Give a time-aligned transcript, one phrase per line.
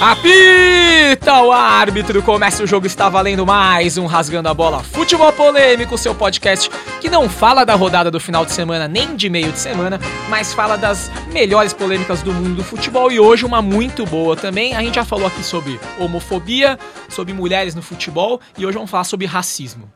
[0.00, 5.98] Apita o árbitro, começa o jogo, está valendo mais um Rasgando a Bola Futebol Polêmico,
[5.98, 6.70] seu podcast
[7.00, 9.98] que não fala da rodada do final de semana nem de meio de semana,
[10.28, 14.72] mas fala das melhores polêmicas do mundo do futebol e hoje uma muito boa também.
[14.76, 19.02] A gente já falou aqui sobre homofobia, sobre mulheres no futebol e hoje vamos falar
[19.02, 19.90] sobre racismo.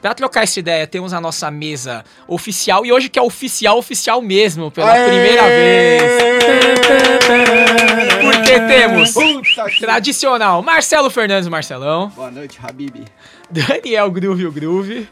[0.00, 4.22] Pra trocar essa ideia, temos a nossa mesa oficial e hoje que é oficial, oficial
[4.22, 5.08] mesmo, pela Aê!
[5.08, 6.02] primeira vez.
[8.60, 9.14] Porque temos
[9.80, 13.04] tradicional Marcelo Fernandes, Marcelão, Boa noite, Habib.
[13.50, 15.08] Daniel Groove, o Groove,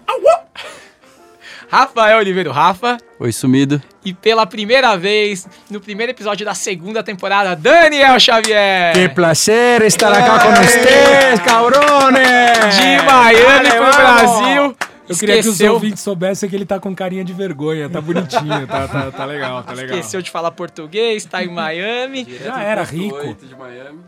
[1.70, 3.82] Rafael Oliveira, Rafa, Oi, sumido.
[4.04, 8.92] e pela primeira vez, no primeiro episódio da segunda temporada, Daniel Xavier.
[8.92, 12.76] Qué placer estar acá con ustedes, cabrones!
[12.76, 14.76] De Miami pro Vale, Brasil.
[15.08, 18.00] Eu queria que os Esqueceu- ouvintes soubessem que ele tá com carinha de vergonha, tá
[18.00, 19.98] bonitinho, tá, tá, tá legal, tá legal.
[19.98, 22.26] Esqueceu de falar português, tá em Miami.
[22.42, 23.34] Já era rico.
[23.34, 24.00] de Miami.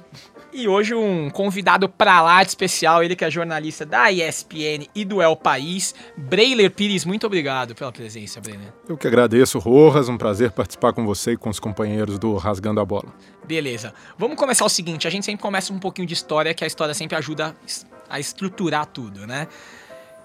[0.53, 5.05] E hoje um convidado pra lá de especial, ele que é jornalista da ESPN e
[5.05, 7.05] do El País, Breiler Pires.
[7.05, 8.72] Muito obrigado pela presença, Breiler.
[8.88, 10.08] Eu que agradeço, Rojas.
[10.08, 13.12] Um prazer participar com você e com os companheiros do Rasgando a Bola.
[13.47, 13.92] Beleza.
[14.16, 16.94] Vamos começar o seguinte, a gente sempre começa um pouquinho de história, que a história
[16.94, 17.55] sempre ajuda
[18.08, 19.47] a estruturar tudo, né?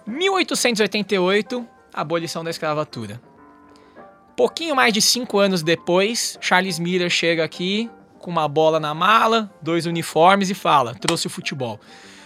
[0.06, 3.22] 1888, abolição da escravatura.
[4.36, 9.52] Pouquinho mais de cinco anos depois, Charles Miller chega aqui com uma bola na mala,
[9.62, 11.80] dois uniformes e fala: trouxe o futebol.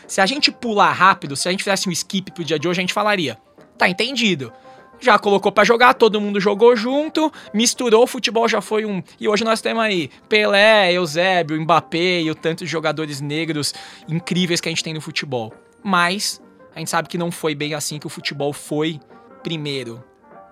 [0.07, 2.79] Se a gente pular rápido, se a gente fizesse um skip pro dia de hoje,
[2.79, 3.37] a gente falaria:
[3.77, 4.53] tá entendido.
[4.99, 9.03] Já colocou pra jogar, todo mundo jogou junto, misturou, o futebol já foi um.
[9.19, 13.73] E hoje nós temos aí Pelé, Eusébio, Mbappé e o tanto de jogadores negros
[14.07, 15.53] incríveis que a gente tem no futebol.
[15.83, 16.41] Mas
[16.75, 18.99] a gente sabe que não foi bem assim que o futebol foi
[19.41, 20.03] primeiro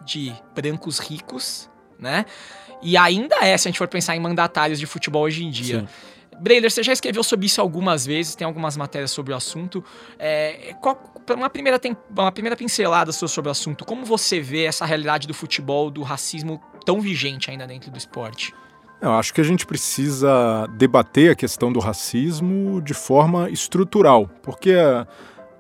[0.06, 2.26] de brancos ricos, né?
[2.82, 5.80] E ainda é, se a gente for pensar em mandatários de futebol hoje em dia.
[5.82, 5.88] Sim.
[6.40, 9.84] Breiler, você já escreveu sobre isso algumas vezes, tem algumas matérias sobre o assunto.
[10.18, 11.00] É, qual-
[11.36, 15.28] uma, primeira tem- uma primeira pincelada sua sobre o assunto, como você vê essa realidade
[15.28, 18.54] do futebol, do racismo tão vigente ainda dentro do esporte?
[19.00, 24.74] Eu acho que a gente precisa debater a questão do racismo de forma estrutural, porque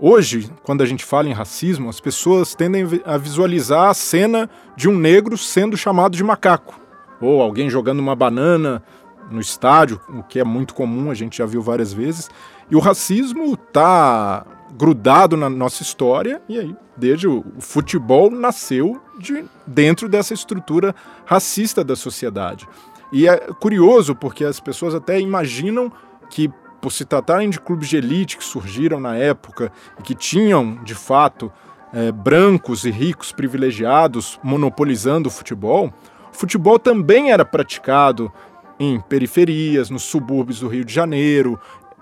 [0.05, 4.89] hoje, quando a gente fala em racismo, as pessoas tendem a visualizar a cena de
[4.89, 6.77] um negro sendo chamado de macaco,
[7.21, 8.83] ou alguém jogando uma banana
[9.31, 12.29] no estádio, o que é muito comum, a gente já viu várias vezes.
[12.69, 14.45] E o racismo está
[14.77, 20.93] grudado na nossa história, e aí, desde o, o futebol nasceu de dentro dessa estrutura
[21.25, 22.67] racista da sociedade.
[23.11, 25.91] E é curioso porque as pessoas até imaginam
[26.29, 26.51] que,
[26.83, 30.93] por se tratarem de clubes de elite que surgiram na época e que tinham, de
[30.93, 31.49] fato,
[31.93, 35.93] eh, brancos e ricos privilegiados monopolizando o futebol,
[36.29, 38.29] o futebol também era praticado
[38.77, 41.57] em periferias, nos subúrbios do Rio de Janeiro,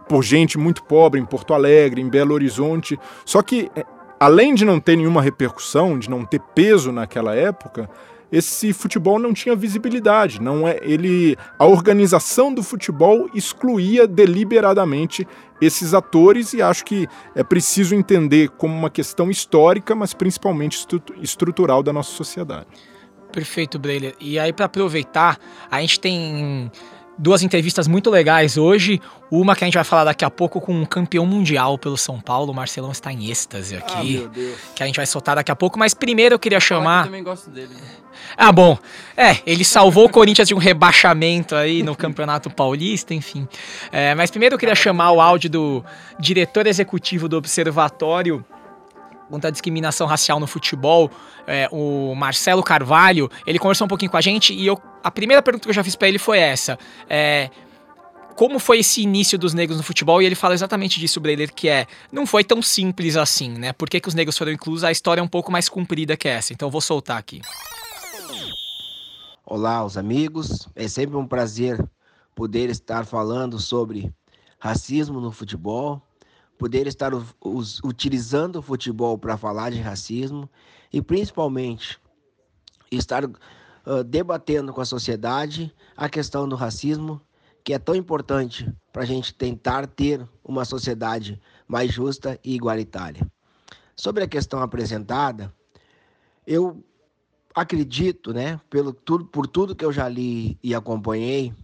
[0.10, 3.00] por gente muito pobre em Porto Alegre, em Belo Horizonte.
[3.24, 3.86] Só que, eh,
[4.20, 7.88] além de não ter nenhuma repercussão, de não ter peso naquela época,
[8.32, 15.28] esse futebol não tinha visibilidade, não é ele a organização do futebol excluía deliberadamente
[15.62, 21.02] esses atores e acho que é preciso entender como uma questão histórica, mas principalmente estru-
[21.22, 22.68] estrutural da nossa sociedade.
[23.32, 24.16] Perfeito, Breiler.
[24.20, 25.38] E aí, pra aproveitar,
[25.70, 26.72] a gente tem
[27.22, 29.00] duas entrevistas muito legais hoje.
[29.30, 32.20] Uma que a gente vai falar daqui a pouco com um campeão mundial pelo São
[32.20, 32.52] Paulo.
[32.52, 34.28] O Marcelão está em êxtase aqui.
[34.34, 34.56] Deus.
[34.76, 35.78] que a gente vai soltar daqui a pouco.
[35.78, 37.06] Mas primeiro eu queria Eu chamar.
[37.06, 37.70] também gosto dele.
[38.36, 38.78] Ah, bom.
[39.16, 43.48] É, ele salvou o Corinthians de um rebaixamento aí no Campeonato Paulista, enfim.
[43.92, 45.86] É, mas primeiro eu queria chamar o áudio do
[46.20, 48.44] diretor executivo do Observatório
[49.32, 51.10] contra a discriminação racial no futebol,
[51.48, 53.30] é, o Marcelo Carvalho.
[53.48, 55.84] Ele conversou um pouquinho com a gente e eu, a primeira pergunta que eu já
[55.84, 56.78] fiz pra ele foi essa.
[57.10, 57.50] É,
[58.36, 60.22] como foi esse início dos negros no futebol?
[60.22, 63.74] E ele fala exatamente disso, Breiler, que é, não foi tão simples assim, né?
[63.74, 64.84] Por que, que os negros foram inclusos?
[64.84, 66.54] A história é um pouco mais comprida que essa.
[66.54, 67.42] Então eu vou soltar aqui.
[69.46, 70.68] Olá, os amigos.
[70.76, 71.84] É sempre um prazer
[72.34, 74.12] poder estar falando sobre
[74.58, 76.02] racismo no futebol,
[76.62, 77.12] poder estar
[77.84, 80.48] utilizando o futebol para falar de racismo
[80.94, 82.00] e principalmente
[82.92, 83.24] estar
[83.84, 87.20] ah, debatendo com a sociedade a questão do racismo,
[87.64, 93.26] que é tão importante para a gente tentar ter uma sociedade mais justa e igualitária.
[93.96, 95.52] Sobre a questão apresentada,
[96.46, 96.84] eu
[97.56, 101.56] acredito, né, pelo tudo, por tudo que eu já li e acompanhei,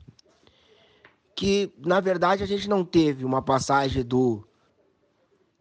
[1.36, 4.44] que na verdade a gente não teve uma passagem do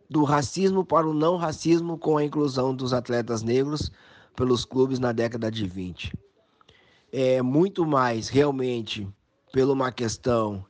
[0.08, 3.90] do racismo para o não racismo com a inclusão dos atletas negros
[4.34, 6.12] pelos clubes na década de 20.
[7.12, 9.08] É muito mais realmente
[9.52, 10.64] pela uma questão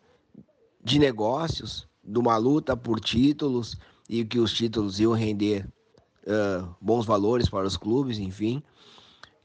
[0.83, 3.77] de negócios, de uma luta por títulos
[4.09, 5.69] e que os títulos iam render
[6.23, 8.63] uh, bons valores para os clubes, enfim,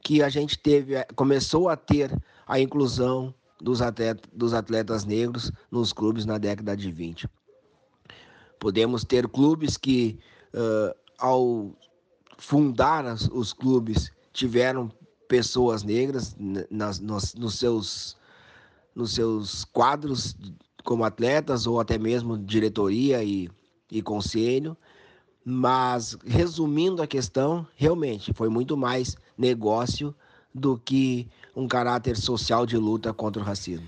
[0.03, 2.11] que a gente teve, começou a ter
[2.47, 7.27] a inclusão dos atletas, dos atletas negros nos clubes na década de 20.
[8.61, 10.19] Podemos ter clubes que,
[10.53, 11.71] uh, ao
[12.37, 14.91] fundar as, os clubes, tiveram
[15.27, 16.35] pessoas negras
[16.69, 18.15] nas, nos, seus,
[18.93, 20.37] nos seus quadros
[20.83, 23.49] como atletas ou até mesmo diretoria e,
[23.89, 24.77] e conselho.
[25.43, 30.13] Mas, resumindo a questão, realmente foi muito mais negócio
[30.53, 33.87] do que um caráter social de luta contra o racismo.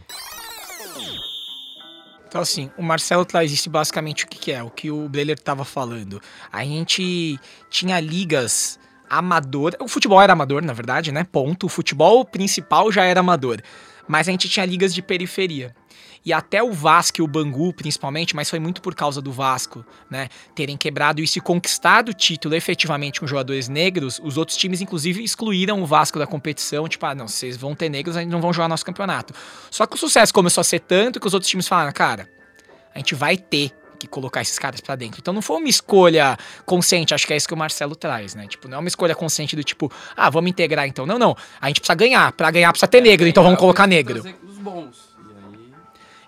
[2.33, 5.37] Então, assim, o Marcelo traz isso basicamente o que, que é, o que o Breler
[5.37, 6.19] estava falando.
[6.51, 7.39] A gente
[7.69, 9.79] tinha ligas amadoras.
[9.79, 11.23] O futebol era amador, na verdade, né?
[11.23, 11.67] Ponto.
[11.67, 13.61] O futebol principal já era amador.
[14.07, 15.75] Mas a gente tinha ligas de periferia.
[16.25, 19.85] E até o Vasco e o Bangu, principalmente, mas foi muito por causa do Vasco,
[20.09, 20.29] né?
[20.55, 25.23] Terem quebrado isso e conquistado o título efetivamente com jogadores negros, os outros times, inclusive,
[25.23, 26.87] excluíram o Vasco da competição.
[26.87, 29.33] Tipo, ah, não, vocês vão ter negros, a gente não vão jogar nosso campeonato.
[29.69, 32.29] Só que o sucesso começou a ser tanto que os outros times falaram, cara,
[32.95, 35.19] a gente vai ter que colocar esses caras para dentro.
[35.19, 38.47] Então não foi uma escolha consciente, acho que é isso que o Marcelo traz, né?
[38.47, 41.05] Tipo, não é uma escolha consciente do tipo, ah, vamos integrar então.
[41.05, 41.35] Não, não.
[41.59, 42.31] A gente precisa ganhar.
[42.33, 44.23] Para ganhar precisa ter negro, então vamos colocar negro.
[44.45, 45.02] Os bons.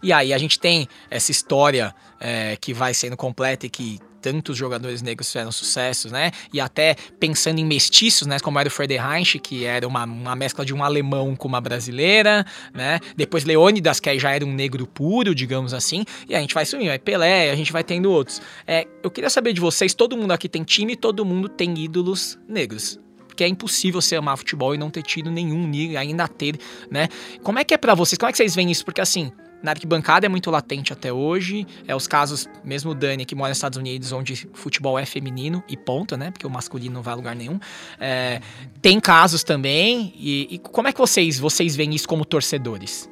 [0.06, 4.56] E aí a gente tem essa história é, que vai sendo completa e que tantos
[4.56, 6.31] jogadores negros fizeram sucessos, né?
[6.54, 8.40] E até pensando em mestiços, né?
[8.40, 12.46] Como era o Frederich, que era uma, uma mescla de um alemão com uma brasileira,
[12.72, 13.00] né?
[13.18, 16.06] Depois Leônidas, que aí já era um negro puro, digamos assim.
[16.30, 18.44] E a gente vai sumindo, vai Pelé, a gente vai tendo outros.
[18.68, 22.38] É, eu queria saber de vocês, todo mundo aqui tem time, todo mundo tem ídolos
[22.48, 23.00] negros
[23.36, 25.69] porque é impossível você amar futebol e não ter tido nenhum,
[26.00, 26.57] ainda ter,
[26.90, 27.10] né?
[27.44, 28.18] Como é que é para vocês?
[28.18, 28.86] Como é que vocês veem isso?
[28.86, 29.30] Porque assim,
[29.65, 31.65] na arquibancada é muito latente até hoje.
[31.88, 35.63] É os casos, mesmo o Dani, que mora nos Estados Unidos, onde futebol é feminino
[35.67, 36.29] e ponta, né?
[36.29, 37.59] Porque o masculino não vai a lugar nenhum.
[38.00, 38.39] É,
[38.81, 40.13] tem casos também.
[40.15, 43.09] E, e, como é que vocês, vocês veem isso como torcedores?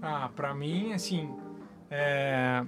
[0.00, 1.28] Ah, pra mim, assim.
[1.90, 2.62] É...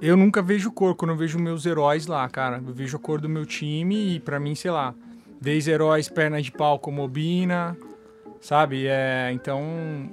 [0.00, 2.62] Eu nunca vejo cor quando eu vejo meus heróis lá, cara.
[2.64, 4.94] Eu vejo a cor do meu time e pra mim, sei lá,
[5.40, 7.76] desde heróis perna de pau como Obina,
[8.40, 8.86] sabe?
[8.86, 10.08] É, então,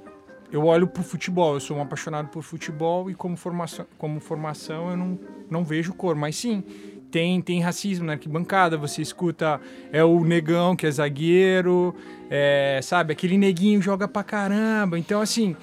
[0.56, 4.90] eu olho pro futebol, eu sou um apaixonado por futebol e como formação, como formação
[4.90, 5.18] eu não,
[5.50, 6.64] não vejo cor, mas sim,
[7.10, 9.60] tem, tem racismo na arquibancada, você escuta
[9.92, 11.94] é o negão que é zagueiro,
[12.30, 15.54] é, sabe, aquele neguinho joga pra caramba, então assim,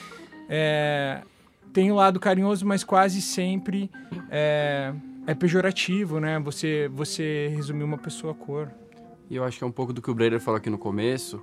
[0.47, 1.21] é,
[1.73, 3.89] tem o lado carinhoso, mas quase sempre
[4.29, 4.93] é,
[5.25, 8.69] é pejorativo, né, você, você resumir uma pessoa a cor.
[9.27, 11.41] E eu acho que é um pouco do que o Breyer falou aqui no começo,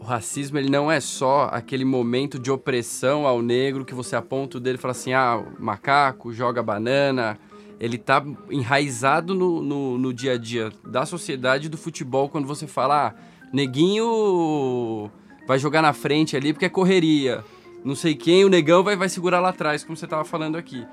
[0.00, 4.56] o racismo ele não é só aquele momento de opressão ao negro que você aponta
[4.56, 7.38] o dele e fala assim, ah, macaco, joga banana.
[7.80, 12.66] Ele tá enraizado no, no, no dia a dia da sociedade do futebol quando você
[12.66, 13.14] fala, ah,
[13.52, 15.10] neguinho
[15.46, 17.44] vai jogar na frente ali porque é correria.
[17.84, 20.86] Não sei quem, o negão vai, vai segurar lá atrás, como você tava falando aqui.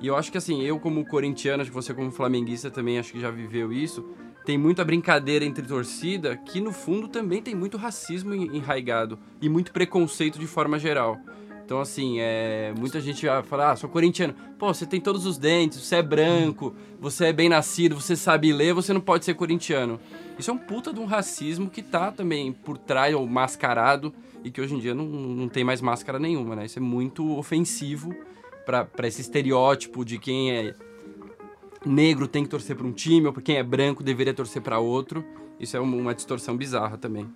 [0.00, 3.12] E eu acho que assim, eu como corintiano, acho que você como flamenguista também acho
[3.12, 4.04] que já viveu isso
[4.44, 9.72] tem muita brincadeira entre torcida que no fundo também tem muito racismo enraigado e muito
[9.72, 11.18] preconceito de forma geral.
[11.64, 14.34] Então, assim, é, muita gente fala, ah, sou corintiano.
[14.58, 18.52] Pô, você tem todos os dentes, você é branco, você é bem nascido, você sabe
[18.52, 19.98] ler, você não pode ser corintiano.
[20.38, 24.12] Isso é um puta de um racismo que tá também por trás, ou mascarado,
[24.44, 26.66] e que hoje em dia não, não tem mais máscara nenhuma, né?
[26.66, 28.14] Isso é muito ofensivo
[28.66, 30.74] para esse estereótipo de quem é
[31.84, 35.24] negro tem que torcer para um time, ou quem é branco deveria torcer para outro.
[35.58, 37.28] Isso é uma distorção bizarra também.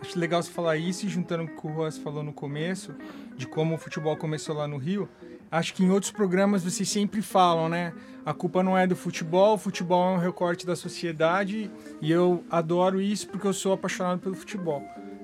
[0.00, 2.94] Acho legal você falar isso juntando com o que o Ross falou no começo,
[3.36, 5.08] de como o futebol começou lá no Rio.
[5.50, 7.92] Acho que em outros programas vocês sempre falam, né?
[8.24, 12.44] A culpa não é do futebol, o futebol é um recorte da sociedade e eu
[12.50, 14.82] adoro isso porque eu sou apaixonado pelo futebol.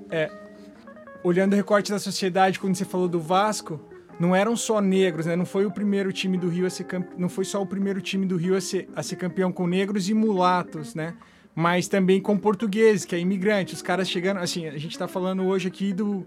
[0.09, 0.29] É,
[1.23, 3.79] olhando o recorte da sociedade, quando você falou do Vasco,
[4.19, 5.35] não eram só negros, né?
[5.35, 7.13] Não foi o primeiro time do Rio a ser campe...
[7.17, 10.09] não foi só o primeiro time do Rio a ser, a ser campeão com negros
[10.09, 11.13] e mulatos, né?
[11.55, 13.73] Mas também com portugueses, que é imigrante.
[13.73, 16.25] Os caras chegando, assim, a gente está falando hoje aqui do,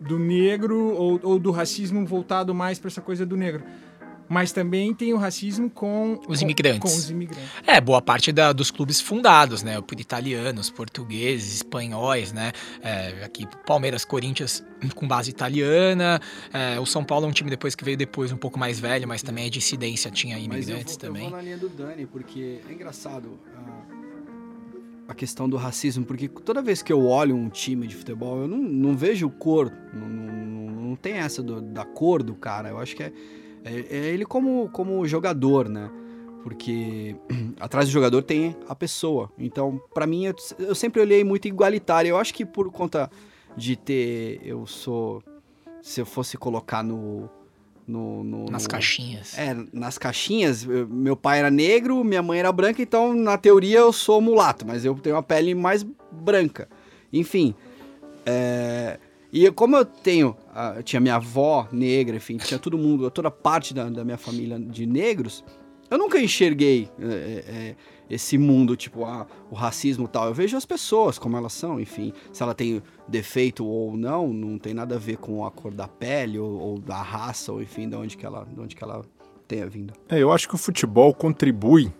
[0.00, 3.62] do negro ou, ou do racismo voltado mais para essa coisa do negro
[4.30, 6.78] mas também tem o racismo com os imigrantes.
[6.78, 7.50] Com, com os imigrantes.
[7.66, 9.80] É, boa parte da, dos clubes fundados, né?
[9.80, 12.52] Por italianos, portugueses, espanhóis, né?
[12.80, 16.20] É, aqui, Palmeiras, Corinthians com base italiana.
[16.52, 19.08] É, o São Paulo é um time depois que veio depois, um pouco mais velho,
[19.08, 21.24] mas também é dissidência, tinha imigrantes mas eu vou, também.
[21.24, 23.36] Eu vou na linha do Dani, porque é engraçado
[25.08, 28.42] a, a questão do racismo, porque toda vez que eu olho um time de futebol,
[28.42, 32.68] eu não, não vejo cor, não, não, não tem essa do, da cor do cara.
[32.68, 33.12] Eu acho que é
[33.64, 35.90] É, é ele como, como jogador, né?
[36.42, 37.14] Porque
[37.60, 39.30] atrás do jogador tem a pessoa.
[39.38, 42.08] Então, para mim, eu, eu sempre olhei muito igualitário.
[42.10, 43.10] Eu acho que por conta
[43.56, 44.40] de ter.
[44.42, 45.22] Eu sou.
[45.82, 47.28] Se eu fosse colocar no.
[47.86, 49.36] no, no Nas caixinhas.
[49.38, 53.78] É, nas caixinhas, eu- meu pai era negro, minha mãe era branca, então na teoria
[53.80, 56.68] eu sou mulato, mas eu tenho uma pele mais branca.
[57.12, 57.54] Enfim,
[58.24, 58.98] é,
[59.32, 63.30] e como eu tenho, ah, eu tinha minha avó negra, enfim, tinha todo mundo, toda
[63.30, 65.44] parte da, da minha família de negros,
[65.88, 67.76] eu nunca enxerguei é, é,
[68.08, 70.26] esse mundo, tipo, ah, o racismo tal.
[70.26, 74.58] Eu vejo as pessoas como elas são, enfim, se ela tem defeito ou não, não
[74.58, 77.88] tem nada a ver com a cor da pele ou, ou da raça, ou enfim,
[77.88, 79.02] de onde que ela, de onde que ela
[79.46, 79.92] tenha vindo.
[80.08, 81.92] É, eu acho que o futebol contribui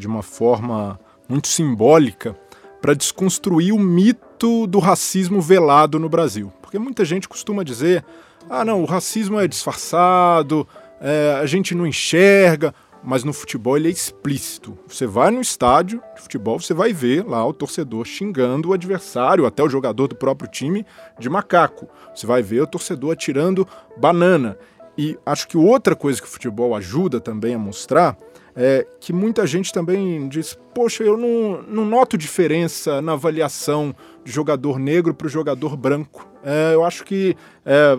[0.00, 2.36] de uma forma muito simbólica
[2.80, 6.52] para desconstruir o mito do racismo velado no Brasil.
[6.60, 8.04] Porque muita gente costuma dizer:
[8.48, 10.66] ah, não, o racismo é disfarçado,
[11.00, 12.74] é, a gente não enxerga.
[13.02, 14.76] Mas no futebol ele é explícito.
[14.88, 19.46] Você vai no estádio de futebol, você vai ver lá o torcedor xingando o adversário,
[19.46, 20.84] até o jogador do próprio time,
[21.16, 21.88] de macaco.
[22.12, 23.66] Você vai ver o torcedor atirando
[23.96, 24.58] banana.
[24.98, 28.18] E acho que outra coisa que o futebol ajuda também a mostrar
[28.60, 34.32] é que muita gente também diz: Poxa, eu não, não noto diferença na avaliação de
[34.32, 36.28] jogador negro para o jogador branco.
[36.42, 37.96] É, eu acho que é,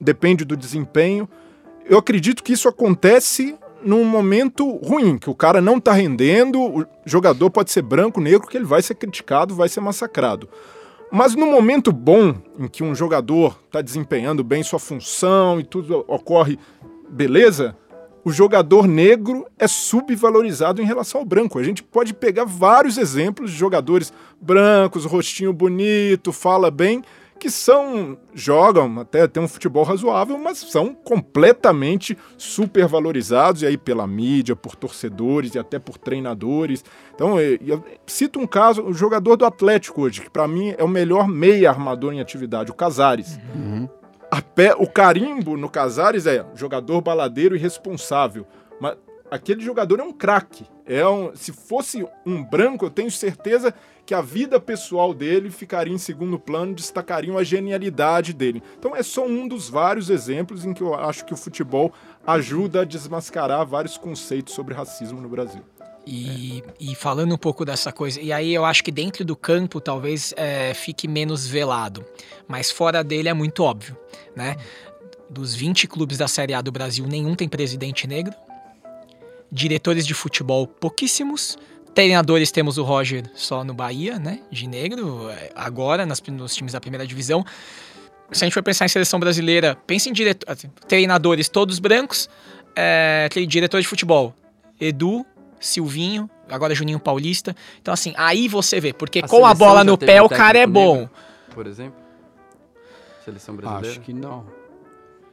[0.00, 1.28] depende do desempenho.
[1.84, 6.86] Eu acredito que isso acontece num momento ruim, que o cara não tá rendendo, o
[7.04, 10.48] jogador pode ser branco, negro, que ele vai ser criticado, vai ser massacrado.
[11.12, 16.02] Mas no momento bom, em que um jogador está desempenhando bem sua função e tudo
[16.08, 16.58] ocorre
[17.08, 17.76] beleza,
[18.24, 21.58] o jogador negro é subvalorizado em relação ao branco.
[21.58, 27.02] A gente pode pegar vários exemplos de jogadores brancos, rostinho bonito, fala bem,
[27.38, 34.06] que são jogam até tem um futebol razoável, mas são completamente supervalorizados e aí pela
[34.06, 36.84] mídia, por torcedores e até por treinadores.
[37.14, 40.82] Então, eu, eu cito um caso, o jogador do Atlético hoje, que para mim é
[40.82, 43.38] o melhor meia armador em atividade, o Casares.
[44.02, 44.07] A
[44.54, 48.46] pé, o carimbo no Casares é jogador baladeiro e responsável.
[48.80, 48.96] Mas
[49.30, 50.66] aquele jogador é um craque.
[50.84, 53.74] É um, se fosse um branco, eu tenho certeza
[54.06, 58.62] que a vida pessoal dele ficaria em segundo plano, destacariam a genialidade dele.
[58.78, 61.92] Então é só um dos vários exemplos em que eu acho que o futebol
[62.26, 65.62] ajuda a desmascarar vários conceitos sobre racismo no Brasil.
[66.10, 69.78] E, e falando um pouco dessa coisa, e aí eu acho que dentro do campo
[69.78, 72.02] talvez é, fique menos velado,
[72.48, 73.94] mas fora dele é muito óbvio,
[74.34, 74.56] né?
[75.28, 78.32] Dos 20 clubes da Série A do Brasil, nenhum tem presidente negro.
[79.52, 81.58] Diretores de futebol, pouquíssimos.
[81.94, 84.40] Treinadores temos o Roger só no Bahia, né?
[84.50, 87.44] De negro, é, agora nas, nos times da primeira divisão.
[88.32, 92.30] Se a gente for pensar em seleção brasileira, pense em direto, assim, treinadores todos brancos,
[92.74, 94.34] é, diretor de futebol,
[94.80, 95.26] Edu,
[95.60, 97.54] Silvinho, agora Juninho Paulista.
[97.80, 100.72] Então, assim, aí você vê, porque com a bola no pé o cara é técnico
[100.72, 100.96] bom.
[100.96, 101.10] negro,
[101.54, 102.00] Por exemplo?
[103.24, 103.90] Seleção brasileira?
[103.90, 104.46] Acho que não.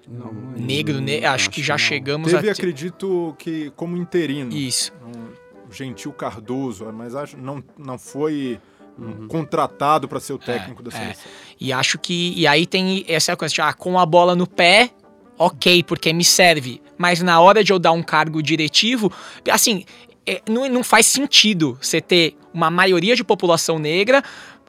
[0.08, 0.60] Não, não é.
[0.60, 1.80] Negro, ne- acho que já não.
[1.80, 2.52] chegamos Teve, a.
[2.52, 4.92] acredito que como interino, Isso.
[5.04, 8.60] um Gentil Cardoso, mas acho não não foi
[8.98, 11.00] um contratado para ser o técnico da é.
[11.00, 11.32] seleção.
[11.60, 12.34] E acho que.
[12.36, 14.92] E aí tem essa coisa, tipo, ah, com a bola no pé,
[15.38, 16.82] ok, porque me serve.
[16.98, 19.12] Mas na hora de eu dar um cargo diretivo,
[19.52, 19.84] assim,
[20.26, 24.24] é, não, não faz sentido você ter uma maioria de população negra.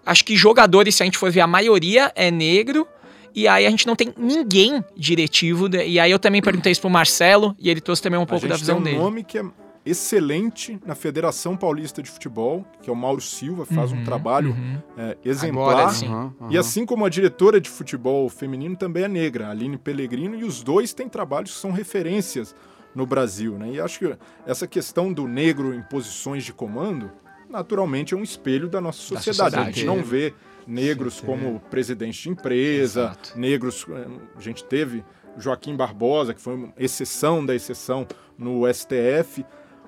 [0.05, 2.87] Acho que jogadores, se a gente for ver, a maioria é negro.
[3.35, 5.69] E aí a gente não tem ninguém diretivo.
[5.69, 8.27] de- E aí eu também perguntei isso pro Marcelo, e ele trouxe também um A
[8.27, 8.99] pouco gente da visão tem um dele.
[8.99, 9.45] nome que é
[9.85, 14.51] excelente na Federação Paulista de Futebol, que é o Mauro Silva, faz um Uhum, trabalho
[14.51, 14.79] uhum.
[14.99, 15.79] é, exemplar.
[15.79, 16.33] Agora aham.
[16.51, 20.45] E assim como a diretora de futebol feminino também é negra, a Aline Pellegrino, e
[20.45, 22.55] os dois têm trabalhos que são referências
[22.97, 23.57] no Brasil.
[23.57, 23.73] Né?
[23.75, 27.13] E acho que essa questão do negro em posições de comando,
[27.49, 29.55] naturalmente é um espelho da nossa Da sociedade.
[29.55, 29.77] A sociedade.
[29.77, 30.35] gente não vê
[30.67, 33.39] negros como presidente de empresa, Exato.
[33.39, 33.87] negros.
[33.89, 35.05] eh, A gente teve
[35.39, 38.05] Joaquim Barbosa, que foi uma exceção da exceção
[38.37, 39.45] no STF.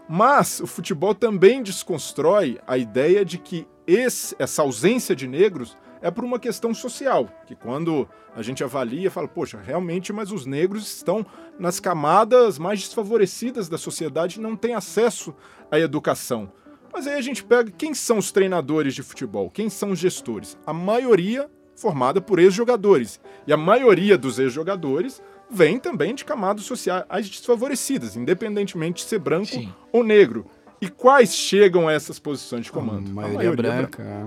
[0.09, 6.11] Mas o futebol também desconstrói a ideia de que esse- essa ausência de negros é
[6.11, 10.87] por uma questão social, que quando a gente avalia, fala, poxa, realmente, mas os negros
[10.87, 11.25] estão
[11.59, 15.35] nas camadas mais desfavorecidas da sociedade e não têm acesso
[15.71, 16.53] à educação.
[16.93, 20.59] Mas aí a gente pega quem são os treinadores de futebol, quem são os gestores?
[20.67, 23.21] A maioria formada por ex-jogadores.
[23.47, 29.47] E a maioria dos ex-jogadores vem também de camadas sociais desfavorecidas, independentemente de ser branco
[29.47, 29.73] Sim.
[29.93, 30.47] ou negro.
[30.81, 33.11] E quais chegam a essas posições de comando?
[33.11, 34.03] A maioria, branca.
[34.03, 34.27] é.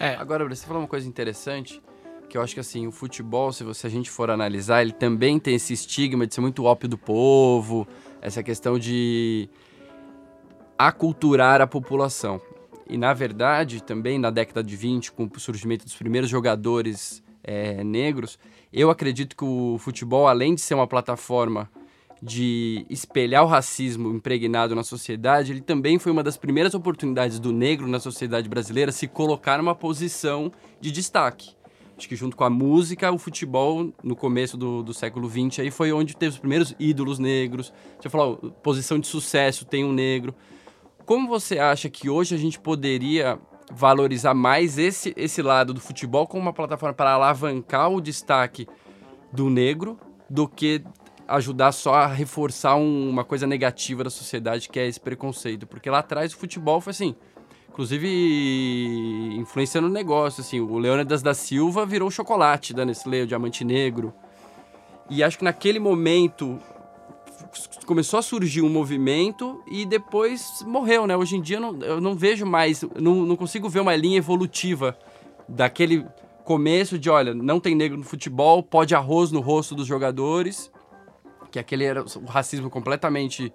[0.00, 1.82] É, Agora, você falou uma coisa interessante.
[2.28, 5.38] que eu acho que assim, o futebol, se, você, a gente for analisar, ele também
[5.38, 7.88] tem esse estigma de ser muito ópio do povo,
[8.20, 9.48] essa questão de
[10.76, 12.40] aculturar a população.
[12.86, 17.82] E na verdade, também na década de 20, com o surgimento dos primeiros jogadores é,
[17.82, 18.38] negros,
[18.72, 21.68] eu acredito que o futebol, além de ser uma plataforma
[22.22, 27.52] de espelhar o racismo impregnado na sociedade, ele também foi uma das primeiras oportunidades do
[27.52, 31.56] negro na sociedade brasileira se colocar numa posição de destaque.
[31.96, 35.70] Acho que junto com a música, o futebol, no começo do, do século XX, aí
[35.70, 37.72] foi onde teve os primeiros ídolos negros.
[38.00, 40.32] Você falou, posição de sucesso, tem um negro.
[41.04, 43.38] Como você acha que hoje a gente poderia
[43.72, 48.68] valorizar mais esse, esse lado do futebol como uma plataforma para alavancar o destaque
[49.32, 49.98] do negro
[50.30, 50.82] do que
[51.28, 55.66] ajudar só a reforçar um, uma coisa negativa da sociedade que é esse preconceito?
[55.66, 57.14] Porque lá atrás o futebol foi assim,
[57.68, 58.08] inclusive
[59.36, 64.12] influenciando o negócio, assim, o Leônidas da Silva virou chocolate da Nestlé, o Diamante Negro.
[65.10, 66.58] E acho que naquele momento
[67.86, 71.16] começou a surgir um movimento e depois morreu, né?
[71.16, 74.18] Hoje em dia eu não, eu não vejo mais, não, não consigo ver uma linha
[74.18, 74.98] evolutiva
[75.48, 76.04] daquele
[76.44, 80.70] começo de, olha, não tem negro no futebol, pode arroz no rosto dos jogadores,
[81.50, 83.52] que aquele era o racismo completamente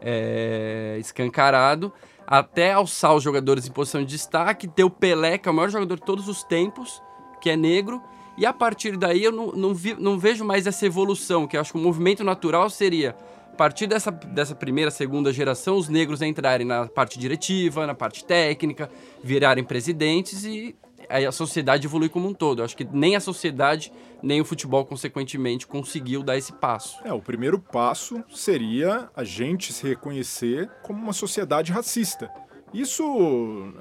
[0.00, 1.92] é, escancarado,
[2.26, 5.68] até alçar os jogadores em posição de destaque, ter o Pelé, que é o maior
[5.68, 7.02] jogador de todos os tempos,
[7.40, 8.02] que é negro,
[8.36, 11.60] e a partir daí eu não, não, vi, não vejo mais essa evolução, que eu
[11.60, 13.14] acho que o movimento natural seria
[13.52, 18.24] a partir dessa, dessa primeira, segunda geração, os negros entrarem na parte diretiva, na parte
[18.24, 18.90] técnica,
[19.22, 20.74] virarem presidentes e
[21.12, 22.60] a sociedade evolui como um todo.
[22.60, 23.92] Eu acho que nem a sociedade,
[24.22, 26.98] nem o futebol, consequentemente, conseguiu dar esse passo.
[27.04, 32.30] É, o primeiro passo seria a gente se reconhecer como uma sociedade racista.
[32.72, 33.04] Isso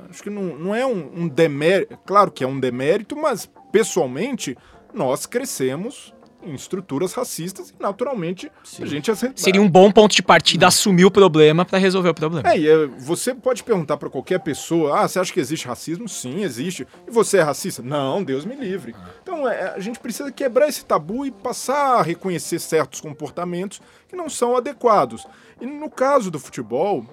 [0.09, 4.57] acho que não, não é um, um demérito, claro que é um demérito, mas pessoalmente
[4.93, 8.83] nós crescemos em estruturas racistas e naturalmente Sim.
[8.83, 12.49] a gente seria um bom ponto de partida assumir o problema para resolver o problema.
[12.49, 16.07] É, e é, você pode perguntar para qualquer pessoa: "Ah, você acha que existe racismo?"
[16.07, 16.87] Sim, existe.
[17.07, 17.81] E você é racista?
[17.81, 18.95] Não, Deus me livre.
[19.21, 24.15] Então, é, a gente precisa quebrar esse tabu e passar a reconhecer certos comportamentos que
[24.15, 25.25] não são adequados.
[25.59, 27.05] E no caso do futebol,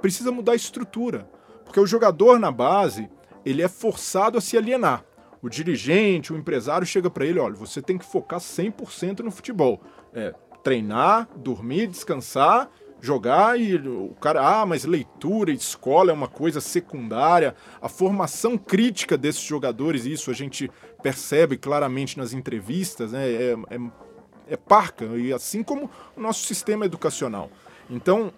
[0.00, 1.28] precisa mudar a estrutura,
[1.64, 3.08] porque o jogador na base,
[3.44, 5.04] ele é forçado a se alienar
[5.42, 9.80] o dirigente, o empresário chega para ele, olha, você tem que focar 100% no futebol.
[10.12, 16.60] É, treinar, dormir, descansar, jogar e o cara, ah, mas leitura, escola é uma coisa
[16.60, 17.54] secundária.
[17.80, 20.70] A formação crítica desses jogadores, isso a gente
[21.02, 23.78] percebe claramente nas entrevistas, né, é, é,
[24.48, 27.50] é parca, e assim como o nosso sistema educacional.
[27.88, 28.32] Então,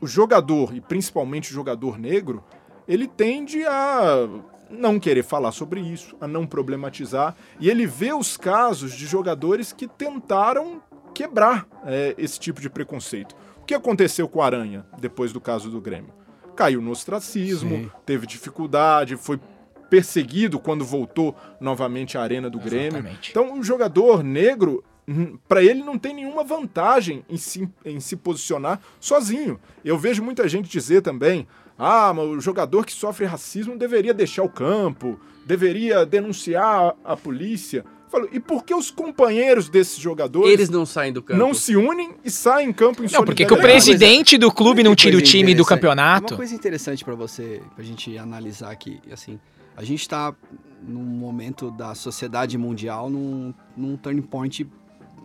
[0.00, 2.44] o jogador, e principalmente o jogador negro,
[2.86, 4.28] ele tende a
[4.70, 7.36] não querer falar sobre isso, a não problematizar.
[7.60, 10.82] E ele vê os casos de jogadores que tentaram
[11.14, 13.34] quebrar é, esse tipo de preconceito.
[13.62, 16.12] O que aconteceu com o Aranha depois do caso do Grêmio?
[16.56, 17.90] Caiu no ostracismo, Sim.
[18.04, 19.40] teve dificuldade, foi
[19.88, 22.90] perseguido quando voltou novamente à arena do Exatamente.
[22.90, 23.18] Grêmio.
[23.30, 28.16] Então, um jogador negro, hum, para ele não tem nenhuma vantagem em se, em se
[28.16, 29.58] posicionar sozinho.
[29.84, 31.46] Eu vejo muita gente dizer também:
[31.78, 37.84] ah, mas o jogador que sofre racismo deveria deixar o campo, deveria denunciar a polícia.
[38.08, 40.52] Falo, e por que os companheiros desses jogadores.
[40.52, 41.38] Eles não saem do campo.
[41.38, 44.84] Não se unem e saem em campo em Não, porque que o presidente do clube
[44.84, 46.34] não tira o time do campeonato.
[46.34, 49.40] Uma coisa interessante para você, pra gente analisar aqui, assim,
[49.76, 50.32] a gente tá
[50.80, 54.64] num momento da sociedade mundial, num, num turning point.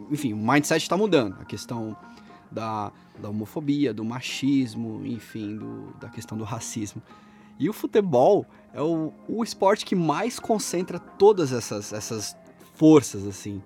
[0.10, 1.36] Enfim, o mindset está mudando.
[1.40, 1.96] A questão
[2.52, 7.02] da, da homofobia, do machismo, enfim, do, da questão do racismo.
[7.60, 12.36] E o futebol é o, o esporte que mais concentra todas essas, essas
[12.76, 13.62] forças, assim.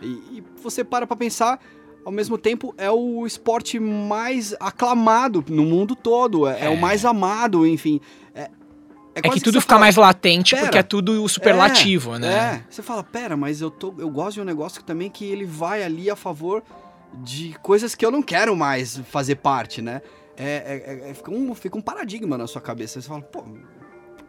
[0.00, 1.58] E, e você para pra pensar,
[2.04, 6.64] ao mesmo tempo é o esporte mais aclamado no mundo todo, é, é.
[6.66, 8.00] é o mais amado, enfim.
[8.32, 8.50] É, é,
[9.16, 12.34] é que tudo fica fala, mais latente pera, porque é tudo superlativo, é, né?
[12.34, 15.44] É, você fala, pera, mas eu, tô, eu gosto de um negócio também que ele
[15.44, 16.62] vai ali a favor
[17.14, 20.02] de coisas que eu não quero mais fazer parte, né?
[20.36, 23.00] É, é, é, fica, um, fica um paradigma na sua cabeça.
[23.00, 23.44] Você fala, pô,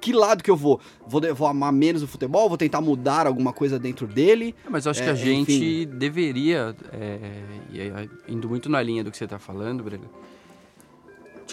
[0.01, 0.79] que lado que eu vou?
[1.05, 2.49] Vou, vou amar menos o futebol?
[2.49, 4.55] Vou tentar mudar alguma coisa dentro dele?
[4.67, 5.97] Mas eu acho que a é, gente enfim.
[5.97, 10.09] deveria, é, indo muito na linha do que você está falando, Brega,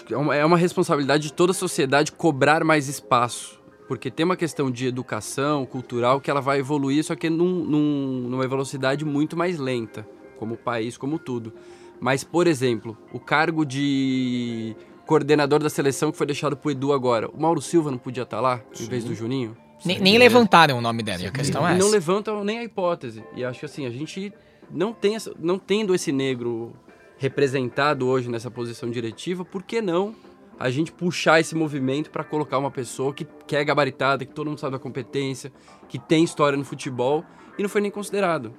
[0.09, 3.57] é, é uma responsabilidade de toda a sociedade cobrar mais espaço.
[3.87, 8.27] Porque tem uma questão de educação cultural que ela vai evoluir, só que num, num,
[8.27, 10.05] numa velocidade muito mais lenta
[10.37, 11.53] como país, como tudo.
[11.99, 17.29] Mas, por exemplo, o cargo de coordenador da seleção que foi deixado pro Edu agora,
[17.29, 18.83] o Mauro Silva não podia estar tá lá Sim.
[18.85, 19.55] em vez do Juninho?
[19.85, 21.95] Nem, nem levantaram o nome dela, e a questão é E não essa.
[21.95, 23.23] levantam nem a hipótese.
[23.35, 24.33] E acho que assim, a gente
[24.71, 26.73] não, tem essa- não tendo esse negro
[27.17, 30.15] representado hoje nessa posição diretiva, por que não
[30.59, 34.47] a gente puxar esse movimento para colocar uma pessoa que, que é gabaritada, que todo
[34.47, 35.51] mundo sabe a competência,
[35.87, 37.23] que tem história no futebol
[37.57, 38.53] e não foi nem considerado.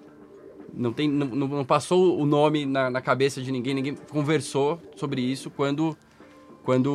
[0.72, 5.20] Não, tem, não, não- passou o nome na, na cabeça de ninguém, ninguém conversou sobre
[5.20, 5.96] isso quando,
[6.62, 6.92] quando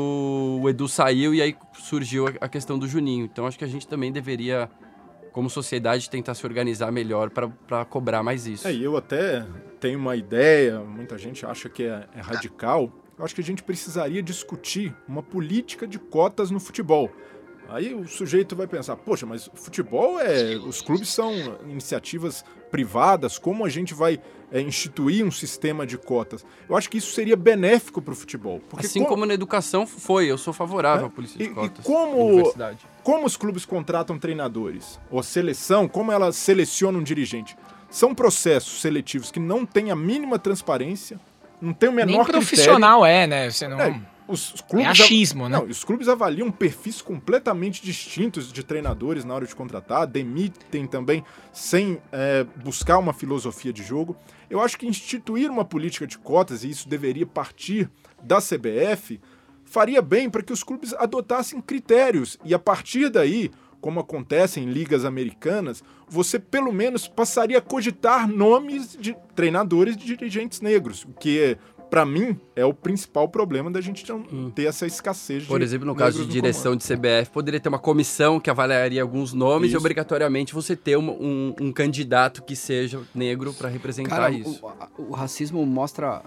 [0.61, 3.25] o Edu saiu e aí surgiu a, a questão do Juninho.
[3.25, 4.69] Então acho que a gente também deveria,
[5.31, 8.67] como sociedade, tentar se organizar melhor para cobrar mais isso.
[8.67, 9.45] É, eu até
[9.79, 12.91] tenho uma ideia, muita gente acha que é, é radical.
[13.17, 17.11] Eu acho que a gente precisaria discutir uma política de cotas no futebol.
[17.69, 20.55] Aí o sujeito vai pensar, poxa, mas futebol é.
[20.57, 21.31] Os clubes são
[21.67, 24.19] iniciativas privadas, como a gente vai
[24.51, 26.45] é, instituir um sistema de cotas?
[26.69, 28.59] Eu acho que isso seria benéfico para o futebol.
[28.69, 31.51] Porque assim co- como na educação foi, eu sou favorável É, à polícia e- de
[31.51, 31.85] e cotas.
[31.85, 32.79] como- na universidade.
[33.03, 34.99] Como os clubes contratam treinadores?
[35.09, 37.55] Ou a seleção, como ela seleciona um dirigente?
[37.89, 41.19] São processos seletivos que não têm a mínima transparência,
[41.61, 43.49] não tem o menor Nem profissional é, né?
[43.51, 43.77] Você não...
[43.77, 44.05] critério.
[44.09, 45.57] É, os, os clubes É achismo, né?
[45.57, 51.23] Não, os clubes avaliam perfis completamente distintos de treinadores na hora de contratar, demitem também
[51.51, 54.15] sem é, buscar uma filosofia de jogo.
[54.49, 57.89] Eu acho que instituir uma política de cotas, e isso deveria partir
[58.21, 59.19] da CBF,
[59.65, 64.65] faria bem para que os clubes adotassem critérios e a partir daí, como acontece em
[64.65, 71.13] ligas americanas, você pelo menos passaria a cogitar nomes de treinadores e dirigentes negros, o
[71.13, 71.57] que
[71.93, 75.85] para mim é o principal problema da gente não ter essa escassez de Por exemplo,
[75.85, 79.77] no caso de direção de CBF, poderia ter uma comissão que avaliaria alguns nomes Isso.
[79.77, 84.59] e obrigatoriamente você ter um, um- um candidato que seja negro para representar Cara, isso.
[84.97, 86.23] o, o racismo mostra,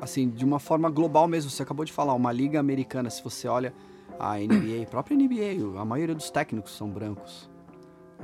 [0.00, 1.50] assim, de uma forma global mesmo.
[1.50, 3.74] Você acabou de falar, uma liga americana, se você olha
[4.18, 7.50] a NBA, a própria NBA, a maioria dos técnicos são brancos.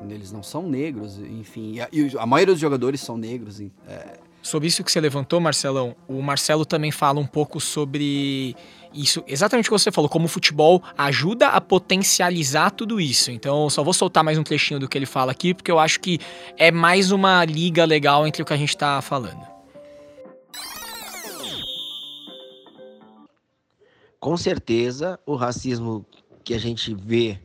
[0.09, 1.75] Eles não são negros, enfim.
[1.75, 3.61] E a, e a maioria dos jogadores são negros.
[3.61, 8.57] é, Sobre isso que você levantou, Marcelão, o Marcelo também fala um pouco sobre
[8.93, 13.31] isso, exatamente o que você falou, como o futebol ajuda a potencializar tudo isso.
[13.31, 16.01] Então, só vou soltar mais um trechinho do que ele fala aqui, porque eu acho
[16.01, 16.19] que
[16.57, 19.47] é mais uma liga legal entre o que a gente tá falando.
[24.19, 26.05] Com certeza, o racismo
[26.45, 27.41] que a gente vê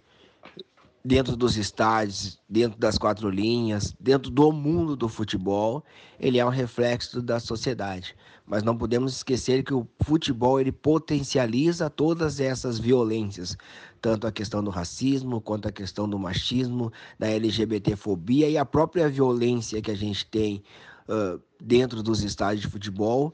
[1.05, 5.83] dentro dos estádios, dentro das quatro linhas, dentro do mundo do futebol,
[6.19, 8.15] ele é um reflexo da sociedade.
[8.43, 13.55] Mas não podemos esquecer que o futebol ele potencializa todas essas violências,
[14.01, 19.07] tanto a questão do racismo, quanto a questão do machismo, da LGBTfobia e a própria
[19.07, 20.63] violência que a gente tem
[21.07, 23.31] ah, dentro dos estádios de futebol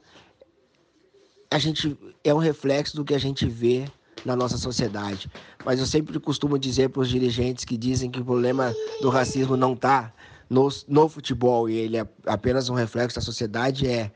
[1.50, 3.84] a gente é um reflexo do que a gente vê
[4.24, 5.30] na nossa sociedade.
[5.64, 9.56] Mas eu sempre costumo dizer para os dirigentes que dizem que o problema do racismo
[9.56, 10.12] não está
[10.48, 14.10] no, no futebol e ele é apenas um reflexo da sociedade é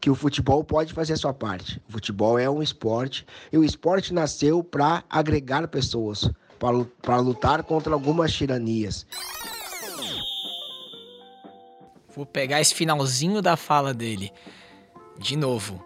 [0.00, 1.80] que o futebol pode fazer a sua parte.
[1.88, 7.92] O futebol é um esporte e o esporte nasceu para agregar pessoas, para lutar contra
[7.92, 9.06] algumas tiranias.
[12.14, 14.32] Vou pegar esse finalzinho da fala dele.
[15.18, 15.82] De novo,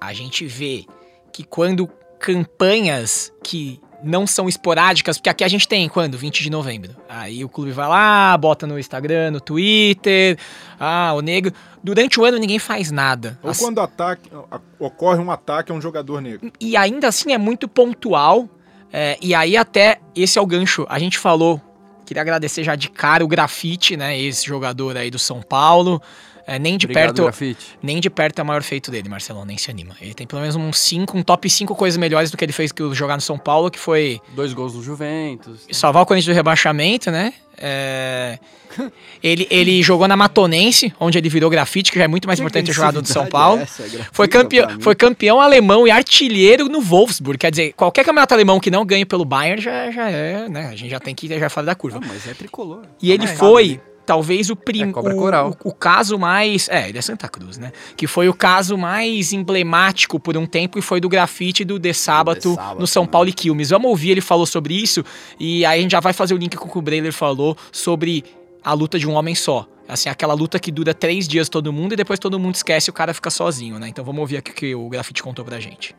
[0.00, 0.86] a gente vê
[1.32, 1.88] que quando
[2.24, 6.18] campanhas que não são esporádicas, porque aqui a gente tem quando?
[6.18, 6.94] 20 de novembro.
[7.08, 10.38] Aí o clube vai lá, bota no Instagram, no Twitter,
[10.78, 11.52] ah, o negro.
[11.82, 13.38] Durante o ano ninguém faz nada.
[13.42, 14.30] Ou As- quando ataque,
[14.78, 16.52] ocorre um ataque a um jogador negro.
[16.60, 18.48] e ainda assim é muito pontual.
[18.92, 20.86] é, e aí até esse é o gancho.
[20.88, 21.60] A gente falou,
[22.06, 24.16] queria agradecer já de cara o Grafite, né?
[24.20, 26.00] Esse jogador aí do São Paulo.
[26.46, 27.22] É, nem de Obrigado, perto.
[27.22, 27.66] Grafite.
[27.82, 29.94] Nem de perto é o maior feito dele, Marcelão, nem se anima.
[30.00, 32.70] Ele tem pelo menos um 5, um top 5 coisas melhores do que ele fez
[32.72, 35.66] que jogar no São Paulo, que foi Dois gols no Juventus.
[35.72, 37.32] salvar o Corinthians do rebaixamento, né?
[37.56, 38.38] É,
[39.22, 42.66] Ele, ele jogou na Matonense, onde ele virou grafite, que já é muito mais importante
[42.66, 43.60] ter jogado do São Paulo.
[43.60, 47.38] é Essa, Foi campeão, foi campeão alemão e artilheiro no Wolfsburg.
[47.38, 50.66] Quer dizer, qualquer campeonato alemão que não ganhe pelo Bayern já, já é, né?
[50.66, 52.00] A gente já tem que ir já fora da curva.
[52.00, 52.82] Não, mas é tricolor.
[53.00, 54.82] E ele Ah, foi, talvez, o, prim...
[54.82, 55.56] É o, Coral.
[55.64, 56.68] o, o caso mais.
[56.68, 57.72] É, ele é Santa Cruz, né?
[57.96, 61.92] Que foi o caso mais emblemático por um tempo e foi do grafite do De
[61.92, 63.08] Sábato, no São né?
[63.10, 63.70] Paulo e Quilmes.
[63.70, 65.04] Vamos ouvir, ele falou sobre isso
[65.38, 67.56] e aí a gente já vai fazer o link com o que o Breiler falou
[67.72, 68.24] sobre
[68.62, 69.66] a luta de um homem só.
[69.86, 72.90] Assim, aquela luta que dura três dias todo mundo e depois todo mundo esquece e
[72.90, 73.88] o cara fica sozinho, né?
[73.88, 75.94] Então vamos ouvir aqui o que o grafite contou pra gente.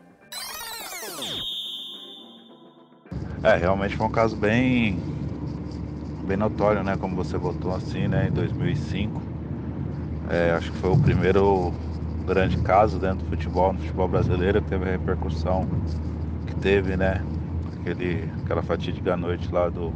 [3.42, 4.98] É, realmente foi um caso bem
[6.26, 9.22] bem notório, né, como você botou assim, né, em 2005.
[10.28, 11.72] É, acho que foi o primeiro
[12.26, 15.64] grande caso dentro do futebol, no futebol brasileiro, que teve a repercussão
[16.46, 17.22] que teve, né,
[17.80, 19.92] aquele, aquela fatídica noite lá do,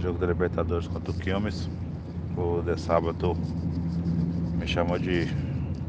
[0.00, 1.68] jogo da Libertadores contra o Quilmes.
[2.36, 3.36] O de sábado
[4.58, 5.26] me chamou de,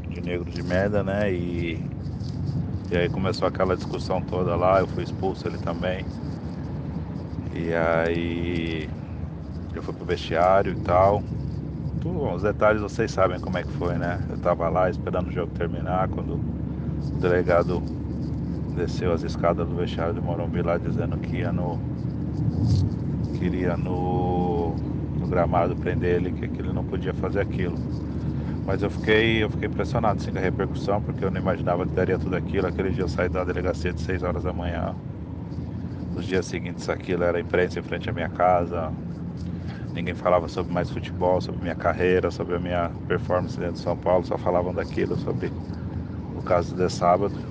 [0.08, 1.32] de negro de merda, né?
[1.32, 1.78] E,
[2.90, 6.04] e aí começou aquela discussão toda lá, eu fui expulso ele também.
[7.54, 8.88] E aí
[9.78, 11.22] eu fui pro vestiário e tal.
[12.34, 14.20] Os detalhes vocês sabem como é que foi, né?
[14.30, 17.82] Eu tava lá esperando o jogo terminar quando o delegado
[18.74, 21.78] desceu as escadas do vestiário de Morumbi lá dizendo que ia no.
[23.38, 24.74] queria no,
[25.18, 27.76] no gramado prender ele, que, que ele não podia fazer aquilo.
[28.66, 31.92] Mas eu fiquei, eu fiquei impressionado assim, com a repercussão, porque eu não imaginava que
[31.92, 32.66] daria tudo aquilo.
[32.66, 34.94] Aquele dia eu saí da delegacia de 6 horas da manhã.
[36.14, 38.92] Nos dias seguintes aquilo era imprensa em frente à minha casa.
[39.92, 43.96] Ninguém falava sobre mais futebol, sobre minha carreira, sobre a minha performance dentro de São
[43.98, 45.56] Paulo, só falavam daquilo, sobre
[46.32, 47.44] o caso de sábado.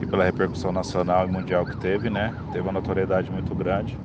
[0.00, 2.38] E pela repercussão nacional e mundial que teve, né?
[2.50, 4.04] Teve uma notoriedade muito grande.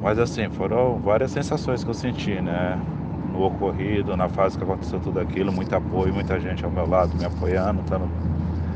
[0.00, 2.88] Mas assim, foram várias sensações que eu senti, né?
[3.22, 7.16] No ocorrido, na fase que aconteceu tudo aquilo, muito apoio, muita gente ao meu lado
[7.16, 8.14] me apoiando, dando,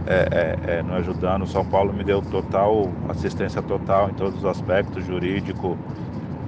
[0.05, 1.43] é, é, é, me ajudando.
[1.43, 5.85] O São Paulo me deu total assistência total em todos os aspectos, jurídico,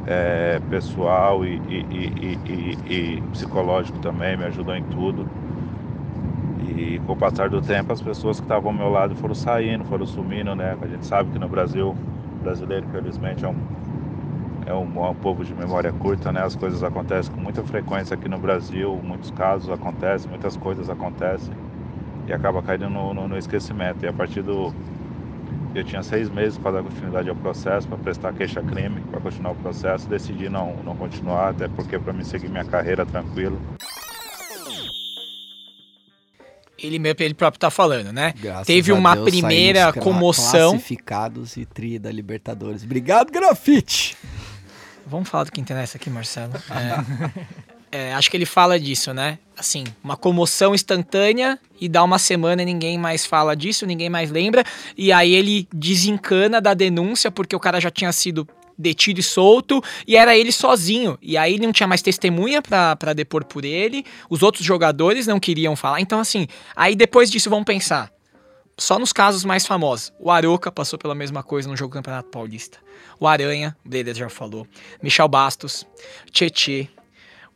[0.06, 5.28] é, pessoal e, e, e, e, psicológico também, me ajudou em tudo.
[6.76, 9.84] E com o passar do tempo, as pessoas que estavam ao meu lado foram saindo,
[9.84, 10.76] foram sumindo, né?
[10.80, 11.96] A gente sabe que no Brasil,
[12.42, 13.56] brasileiro, felizmente, é um,
[14.66, 16.42] é um, é um povo de memória curta, né?
[16.42, 21.54] As coisas acontecem com muita frequência aqui no Brasil, muitos casos acontecem, muitas coisas acontecem
[22.26, 24.04] e acaba caindo no, no, no esquecimento.
[24.04, 24.72] E a partir do,
[25.74, 29.56] eu tinha seis meses para dar continuidade ao processo, para prestar queixa-crime, para continuar o
[29.56, 30.08] processo.
[30.08, 33.60] Decidi não, não continuar, até porque para me seguir minha carreira tranquilo.
[36.78, 38.34] Ele mesmo, ele próprio tá falando, né?
[38.38, 40.72] Graças Teve uma Deus, primeira comoção.
[40.72, 42.84] Classificados e tri da Libertadores.
[42.84, 44.16] Obrigado, Grafite!
[45.06, 46.52] Vamos falar do que interessa aqui, Marcelo.
[46.54, 49.38] É, é, acho que ele fala disso, né?
[49.56, 54.32] Assim, uma comoção instantânea e dá uma semana e ninguém mais fala disso, ninguém mais
[54.32, 54.64] lembra.
[54.98, 59.80] E aí ele desencana da denúncia porque o cara já tinha sido detido e solto
[60.08, 61.16] e era ele sozinho.
[61.22, 64.04] E aí não tinha mais testemunha pra depor por ele.
[64.28, 66.00] Os outros jogadores não queriam falar.
[66.00, 68.10] Então, assim, aí depois disso vamos pensar.
[68.76, 70.12] Só nos casos mais famosos.
[70.18, 72.78] O Aroca passou pela mesma coisa no jogo do Campeonato Paulista.
[73.20, 74.66] O Aranha, o já falou.
[75.00, 75.86] Michel Bastos,
[76.32, 76.88] Tietê.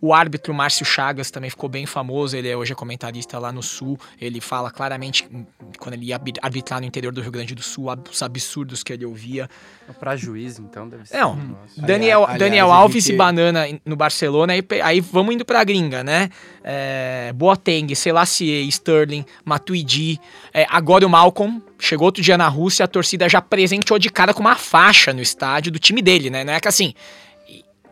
[0.01, 3.63] O árbitro Márcio Chagas também ficou bem famoso, ele é hoje é comentarista lá no
[3.65, 3.99] Sul.
[4.21, 5.45] Ele fala claramente, hum,
[5.77, 8.93] quando ele ia arbi- arbitrar no interior do Rio Grande do Sul, os absurdos que
[8.93, 9.51] ele ouvia.
[9.99, 11.17] Pra juiz, então, deve ser.
[11.19, 11.57] Não.
[11.79, 16.05] Daniel, aliás, Daniel Alves Henrique- e Banana no Barcelona, aí, aí vamos indo pra gringa,
[16.05, 16.31] né?
[16.63, 20.21] É, Boateng, Selassie, Sterling, Matuidi,
[20.55, 24.33] é, agora o Malcolm, chegou outro dia na Rússia, a torcida já presenteou de cara
[24.33, 26.45] com uma faixa no estádio do time dele, né?
[26.45, 26.95] Não é que assim...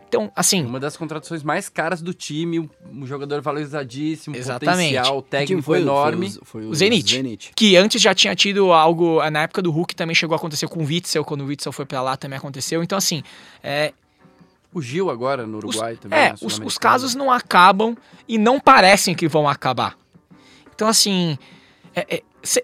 [0.08, 4.90] Então, assim, Uma das contratações mais caras do time, um- jogador valorizadíssimo, Exatamente.
[4.94, 5.80] potencial técnico foi?
[5.80, 6.30] enorme.
[6.30, 7.52] Foi o, foi O Zenit.
[7.56, 10.80] que antes já tinha tido algo, na época do Hulk também chegou a acontecer com
[10.80, 12.82] o Witzel, quando o Witzel foi pra lá também aconteceu.
[12.82, 13.22] Então, assim,
[13.62, 13.92] é,
[14.72, 16.18] O Gil agora no Uruguai também.
[16.18, 17.96] É, né, os, os casos não acabam
[18.28, 19.96] e não parecem que vão acabar.
[20.74, 21.36] Então, assim.
[21.94, 22.62] é- é, cê-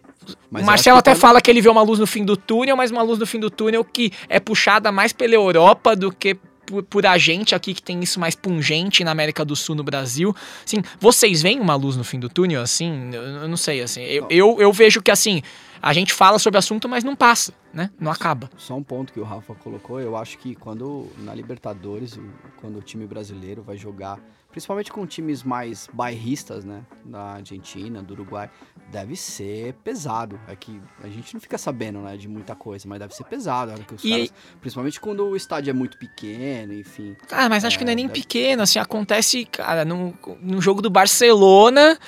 [0.51, 2.77] Mas o Marcelo até quando- fala que ele vê uma luz no fim do túnel,
[2.77, 6.37] mas uma luz no fim do túnel que é puxada mais pela Europa do que
[6.67, 9.85] por, por a gente aqui que tem isso mais pungente na América do Sul, no
[9.85, 10.35] Brasil.
[10.65, 13.11] Assim, vocês veem uma luz no fim do túnel, assim?
[13.13, 14.03] Eu, eu não sei, assim.
[14.03, 15.43] Eu, eu, eu vejo que, assim,
[15.81, 17.91] a gente fala sobre o assunto, mas não passa, né?
[17.99, 18.49] Não acaba.
[18.57, 22.19] Só um ponto que o Rafa colocou, eu acho que quando na Libertadores,
[22.61, 24.21] quando o time brasileiro vai jogar,
[24.53, 28.49] principalmente com times mais bairristas, né, da Argentina, do Uruguai,
[28.91, 30.39] deve ser pesado.
[30.47, 33.73] É que a gente não fica sabendo, né, de muita coisa, mas deve ser pesado,
[33.73, 37.17] hora que os E- caras, principalmente quando o estádio é muito pequeno, enfim.
[37.27, 40.13] Cara, mas acho que não é nem deve- pequeno, assim, acontece, cara, num,
[40.61, 41.99] jogo do Barcelona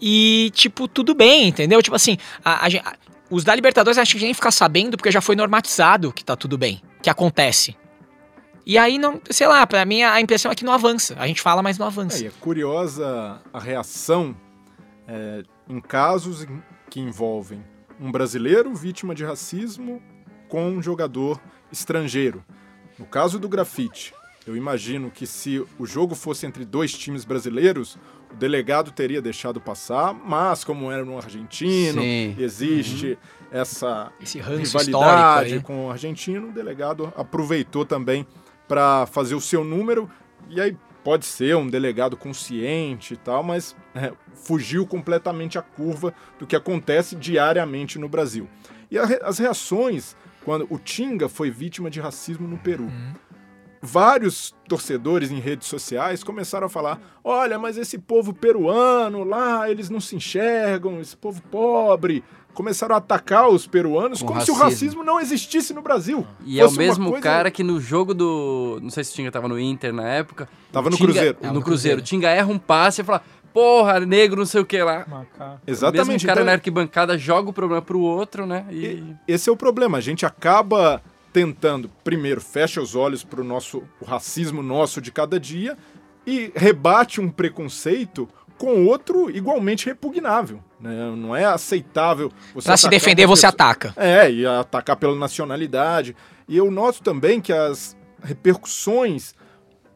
[0.00, 1.82] e, tipo, tudo bem, entendeu?
[1.82, 2.96] Tipo assim, a, a-
[3.30, 6.22] os da Libertadores acho que a gente nem fica sabendo porque já foi normatizado que
[6.22, 7.74] tá tudo bem, que acontece.
[8.66, 11.14] E aí, não, sei lá, pra mim a impressão é que não avança.
[11.18, 12.24] A gente fala, mas não É, avança.
[12.24, 14.34] e é curiosa a reação
[15.06, 16.46] é, em casos
[16.90, 17.62] que envolvem
[18.00, 20.02] um brasileiro vítima de racismo
[20.48, 22.44] com um jogador estrangeiro.
[22.98, 24.14] No caso do grafite,
[24.46, 27.98] eu imagino que se o jogo fosse entre dois times brasileiros,
[28.30, 32.34] o delegado teria deixado passar, mas como era no argentino, Sim.
[32.38, 33.18] existe
[33.50, 38.26] essa Esse ranço histórico rivalidade com o argentino, o delegado aproveitou também
[38.68, 40.10] para fazer o seu número
[40.48, 46.14] e aí pode ser um delegado consciente e tal, mas é, fugiu completamente a curva
[46.38, 48.48] do que acontece diariamente no Brasil.
[48.90, 52.90] E a as reações quando o Tinga foi vítima de racismo no Peru.
[53.84, 59.90] Vários torcedores em redes sociais começaram a falar: olha, mas esse povo peruano lá, eles
[59.90, 62.24] não se enxergam, esse povo pobre.
[62.54, 64.60] Começaram a atacar os peruanos Com como se racismo.
[64.60, 66.24] o racismo não existisse no Brasil.
[66.46, 68.78] E é o mesmo coisa- cara que no jogo do.
[68.80, 70.48] Não sei se o Tinga tava no Inter na época.
[70.72, 71.38] Tava o no Tinga- Cruzeiro.
[71.52, 72.00] No Cruzeiro.
[72.00, 75.04] O Tinga erra um passe e fala: Porra, negro, não sei o que lá.
[75.08, 75.60] Macaco.
[75.66, 76.08] O Exatamente.
[76.12, 78.64] mesmo cara então- na arquibancada joga o problema pro outro, né?
[78.70, 79.98] E- Esse é o problema.
[79.98, 81.02] A gente acaba
[81.34, 85.76] tentando, primeiro, fecha os olhos para o nosso o racismo nosso de cada dia
[86.24, 90.62] e rebate um preconceito com outro igualmente repugnável.
[90.80, 91.12] né?
[91.16, 92.30] Não é aceitável
[92.62, 93.92] Pra se defender, você pessoa- ataca.
[93.96, 96.14] É, e atacar pela nacionalidade.
[96.48, 99.34] E eu noto também que as repercussões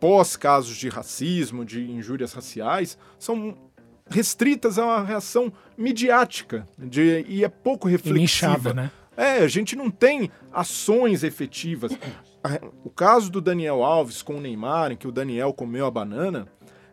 [0.01, 3.57] pós-casos de racismo, de injúrias raciais, são
[4.11, 8.21] restritas a uma reação midiática de, e é pouco E reflexiva.
[8.21, 8.91] nichada, né?
[9.19, 11.91] É, a gente não tem ações efetivas.
[12.85, 16.47] O caso do Daniel Alves com o Neymar, em que o Daniel comeu a banana,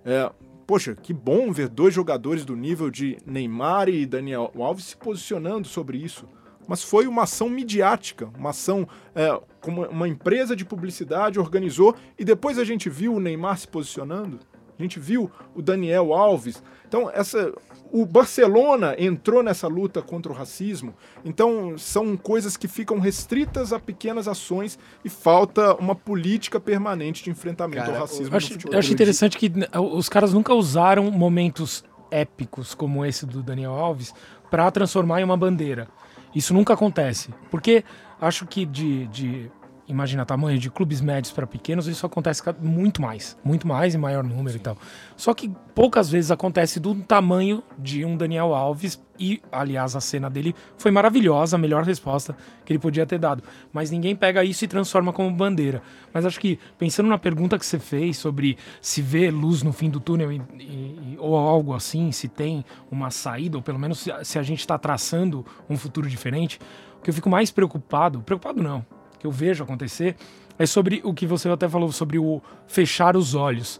[0.04, 0.32] é,
[0.66, 5.68] poxa, que bom ver dois jogadores do nível de Neymar e Daniel Alves se posicionando
[5.68, 6.28] sobre isso.
[6.68, 12.26] Mas foi uma ação midiática, uma ação é, como uma empresa de publicidade organizou e
[12.26, 14.40] depois a gente viu o Neymar se posicionando.
[14.78, 16.62] A gente viu o Daniel Alves.
[16.88, 17.54] Então, essa,
[17.92, 20.94] o Barcelona entrou nessa luta contra o racismo.
[21.24, 27.30] Então, são coisas que ficam restritas a pequenas ações e falta uma política permanente de
[27.30, 28.34] enfrentamento Cara, ao racismo.
[28.34, 33.26] Eu acho, eu acho interessante que né, os caras nunca usaram momentos épicos como esse
[33.26, 34.14] do Daniel Alves
[34.50, 35.88] pra transformar em uma bandeira.
[36.34, 37.34] Isso nunca acontece.
[37.50, 37.84] Porque
[38.20, 39.52] acho que de, de
[39.88, 44.24] imagina tamanho de clubes médios para pequenos, isso acontece muito mais, muito mais em maior
[44.24, 44.78] número e tal.
[45.16, 50.30] Só que poucas vezes acontece do tamanho de um Daniel Alves e, aliás, a cena
[50.30, 53.44] dele foi maravilhosa, a melhor resposta que ele podia ter dado.
[53.72, 55.82] Mas ninguém pega isso e transforma como bandeira.
[56.14, 59.90] Mas acho que pensando na pergunta que você fez sobre se vê luz no fim
[59.90, 64.12] do túnel e- e- ou algo assim, se tem uma saída ou pelo menos se,
[64.24, 66.60] se a gente está traçando um futuro diferente,
[67.00, 68.86] o que eu fico mais preocupado, preocupado não,
[69.26, 70.16] que eu vejo acontecer
[70.58, 73.80] é sobre o que você até falou sobre o fechar os olhos,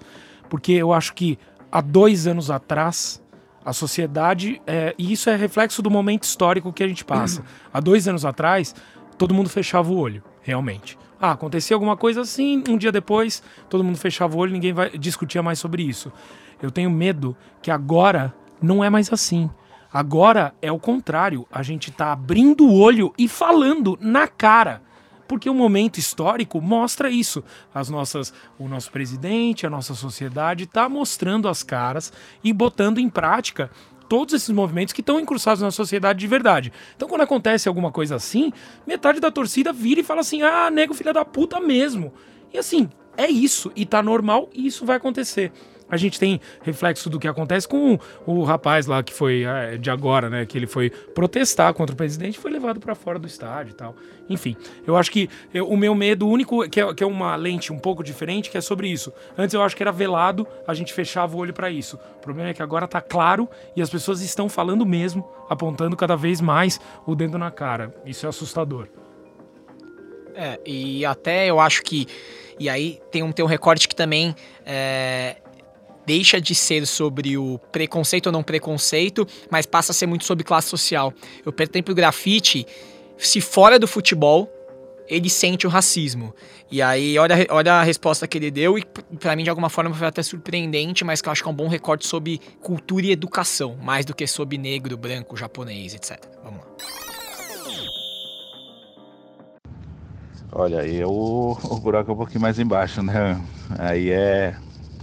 [0.50, 1.38] porque eu acho que
[1.72, 3.24] há dois anos atrás
[3.64, 7.44] a sociedade é, e isso é reflexo do momento histórico que a gente passa.
[7.72, 8.76] há dois anos atrás
[9.18, 10.98] todo mundo fechava o olho, realmente.
[11.22, 14.90] Ah, acontecia alguma coisa assim, um dia depois todo mundo fechava o olho, ninguém vai
[14.98, 16.12] discutia mais sobre isso.
[16.62, 19.50] Eu tenho medo que agora não é mais assim.
[19.94, 21.48] Agora é o contrário.
[21.52, 24.85] A gente tá abrindo o olho e falando na cara.
[25.28, 27.44] Porque o momento histórico mostra isso.
[27.74, 33.10] As nossas, o nosso presidente, a nossa sociedade está mostrando as caras e botando em
[33.10, 33.72] prática
[34.08, 36.72] todos esses movimentos que estão encruçados na sociedade de verdade.
[36.96, 38.52] Então, quando acontece alguma coisa assim,
[38.86, 42.14] metade da torcida vira e fala assim: ah, nego filha da puta mesmo.
[42.54, 43.72] E assim, é isso.
[43.76, 45.52] E tá normal e isso vai acontecer.
[45.90, 49.92] A gente tem reflexo do que acontece com o, rapaz lá que foi é, de
[49.92, 50.46] agora, né?
[50.46, 53.76] Que ele foi protestar contra o presidente e foi levado pra fora do estádio e
[53.76, 53.96] tal.
[54.28, 54.56] Enfim,
[54.88, 57.78] eu acho que eu- o meu medo único, que é, que é uma lente um
[57.78, 59.14] pouco diferente, que é sobre isso.
[59.38, 62.00] Antes eu acho que era velado, a gente fechava o olho pra isso.
[62.18, 66.16] O problema é que agora tá claro e as pessoas estão falando mesmo, apontando cada
[66.16, 67.94] vez mais o dedo na cara.
[68.06, 68.88] Isso é assustador.
[70.34, 72.08] É, e até eu acho que.
[72.60, 75.38] E aí tem um, tem um recorte que também é,
[76.06, 80.44] deixa de ser sobre o preconceito ou não preconceito, mas passa a ser muito sobre
[80.44, 81.14] classe social.
[81.46, 82.66] Eu pertenço o grafite,
[83.18, 84.50] se fora do futebol,
[85.08, 86.34] ele sente o racismo.
[86.72, 89.70] E aí, olha, olha a resposta que ele deu, e p- pra mim, de alguma
[89.70, 93.06] forma, foi até surpreendente, mas que eu acho que é um bom recorte sobre cultura
[93.06, 96.20] e educação, mais do que sobre negro, branco, japonês, etc.
[96.44, 96.66] Vamos lá.
[100.52, 103.40] Olha, aí o, o buraco é um pouquinho mais embaixo, né?
[103.78, 104.56] Aí é.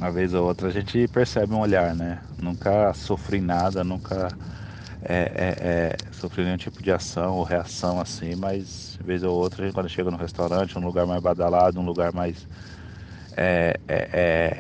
[0.02, 2.20] Uma vez ou outra a gente percebe um olhar, né?
[2.36, 4.36] Nunca sofri nada, nunca
[5.00, 9.72] é, é, é, sofri nenhum tipo de ação ou reação assim, mas vez ou outra,
[9.72, 12.48] quando chega no restaurante, um lugar mais badalado, um lugar mais
[13.36, 14.08] é, é,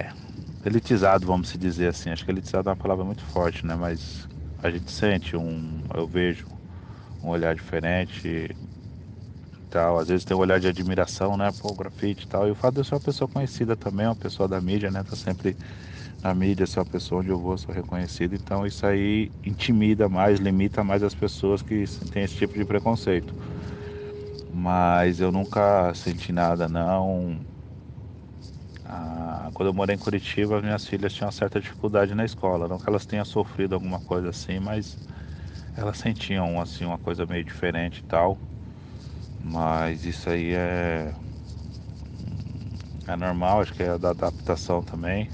[0.06, 0.12] é,
[0.64, 2.10] elitizado, vamos se dizer assim.
[2.10, 3.74] Acho que elitizado é uma palavra muito forte, né?
[3.74, 4.28] Mas
[4.62, 5.82] a gente sente um.
[5.94, 6.46] Eu vejo
[7.22, 8.56] um olhar diferente,
[9.72, 9.98] tal.
[9.98, 11.52] Às vezes tem um olhar de admiração, né?
[11.52, 12.48] Pô, grafite e tal.
[12.48, 15.04] E o fato de eu ser uma pessoa conhecida também, uma pessoa da mídia, né?
[15.04, 15.58] Tá sempre
[16.22, 18.34] na mídia, ser uma pessoa onde eu vou, sou reconhecido.
[18.34, 23.34] Então isso aí intimida mais, limita mais as pessoas que têm esse tipo de preconceito.
[24.48, 27.44] Mas eu nunca senti nada, não.
[28.84, 32.66] Ah, quando eu morei em Curitiba, minhas filhas tinham uma certa dificuldade na escola.
[32.68, 34.98] Não que elas tenham sofrido alguma coisa assim, mas
[35.74, 38.40] elas sentiam assim uma coisa meio diferente e tal.
[39.44, 41.12] Mas isso aí é
[43.06, 45.28] é normal, acho que é da adaptação também.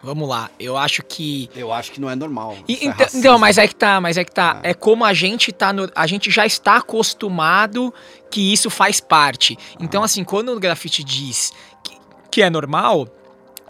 [0.00, 1.50] Vamos lá, eu acho que.
[1.56, 2.56] Eu acho que não é normal.
[2.68, 3.18] E- é então, racismo.
[3.18, 4.60] então, mas é que tá, mas é que tá.
[4.62, 4.70] É.
[4.70, 5.90] É como a gente tá no.
[5.94, 7.92] A gente já está acostumado
[8.30, 9.58] que isso faz parte.
[9.80, 11.52] Então, assim, quando o grafite diz
[11.82, 11.96] que,
[12.30, 13.08] que é normal.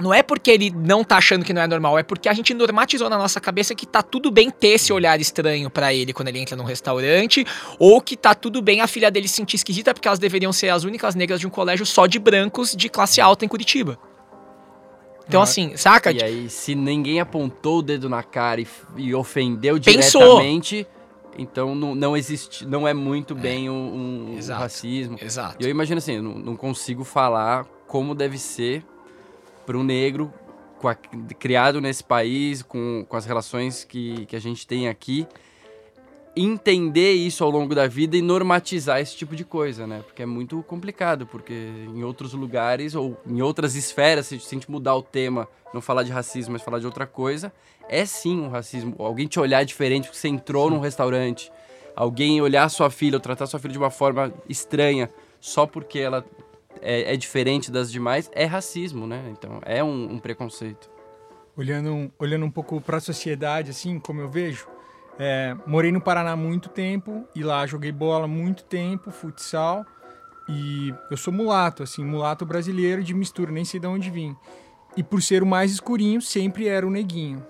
[0.00, 2.54] Não é porque ele não tá achando que não é normal, é porque a gente
[2.54, 6.28] normatizou na nossa cabeça que tá tudo bem ter esse olhar estranho pra ele quando
[6.28, 7.44] ele entra num restaurante,
[7.78, 10.68] ou que tá tudo bem a filha dele se sentir esquisita porque elas deveriam ser
[10.68, 13.98] as únicas negras de um colégio só de brancos de classe alta em Curitiba.
[15.26, 16.10] Então, assim, saca?
[16.10, 20.20] E aí, se ninguém apontou o dedo na cara e, e ofendeu Pensou.
[20.22, 20.86] diretamente,
[21.36, 24.60] então não, não existe, não é muito bem um, um- um Exato.
[24.62, 25.18] racismo.
[25.20, 25.56] Exato.
[25.60, 28.82] E eu imagino assim, eu não, não consigo falar como deve ser
[29.68, 30.32] para um negro
[30.82, 35.26] a- criado nesse país, com, com as relações que, que a gente tem aqui,
[36.34, 40.02] entender isso ao longo da vida e normatizar esse tipo de coisa, né?
[40.06, 44.58] Porque é muito complicado, porque em outros lugares ou em outras esferas, se se a
[44.58, 47.52] gente mudar o tema, não falar de racismo, mas falar de outra coisa,
[47.90, 48.94] é sim um racismo.
[48.98, 51.52] Alguém te olhar diferente porque você entrou num restaurante,
[51.94, 55.10] alguém olhar sua filha ou tratar sua filha de uma forma estranha
[55.40, 56.24] só porque ela
[56.80, 59.22] é, é diferente das demais, é racismo, né?
[59.30, 60.90] Então é um, um preconceito.
[61.56, 64.66] olhando, olhando um pouco para a sociedade, assim, como eu vejo,
[65.18, 69.84] é, morei no Paraná muito tempo e lá joguei bola muito tempo, futsal,
[70.48, 74.34] e eu sou mulato, assim, mulato brasileiro de mistura, nem sei de onde vim.
[74.96, 77.44] E por ser o mais escurinho, sempre era o neguinho.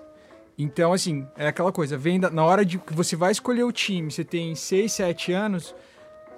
[0.57, 3.71] Então, assim, é aquela coisa, vem da- na hora de que você vai escolher o
[3.71, 5.73] time, você tem 6, 7 anos,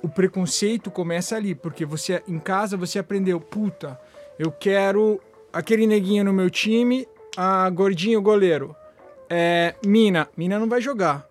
[0.02, 4.00] o preconceito começa ali, porque você em casa você aprendeu, puta,
[4.40, 5.20] eu quero
[5.54, 8.76] aquele neguinho no meu time, a gordinho goleiro.
[9.30, 11.26] É, mina, mina não vai jogar.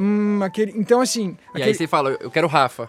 [0.00, 2.88] Hum, aquele, então assim, E aí aquele, você fala, eu quero Rafa.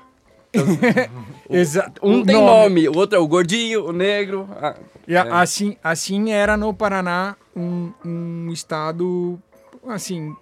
[1.49, 2.45] exato, Um o tem nome.
[2.45, 4.47] nome, o outro é o gordinho, o negro.
[4.61, 4.75] ah,
[5.07, 5.31] E a- É.
[5.31, 9.37] assim, assim era no Paraná um, um estado
[9.87, 10.33] assim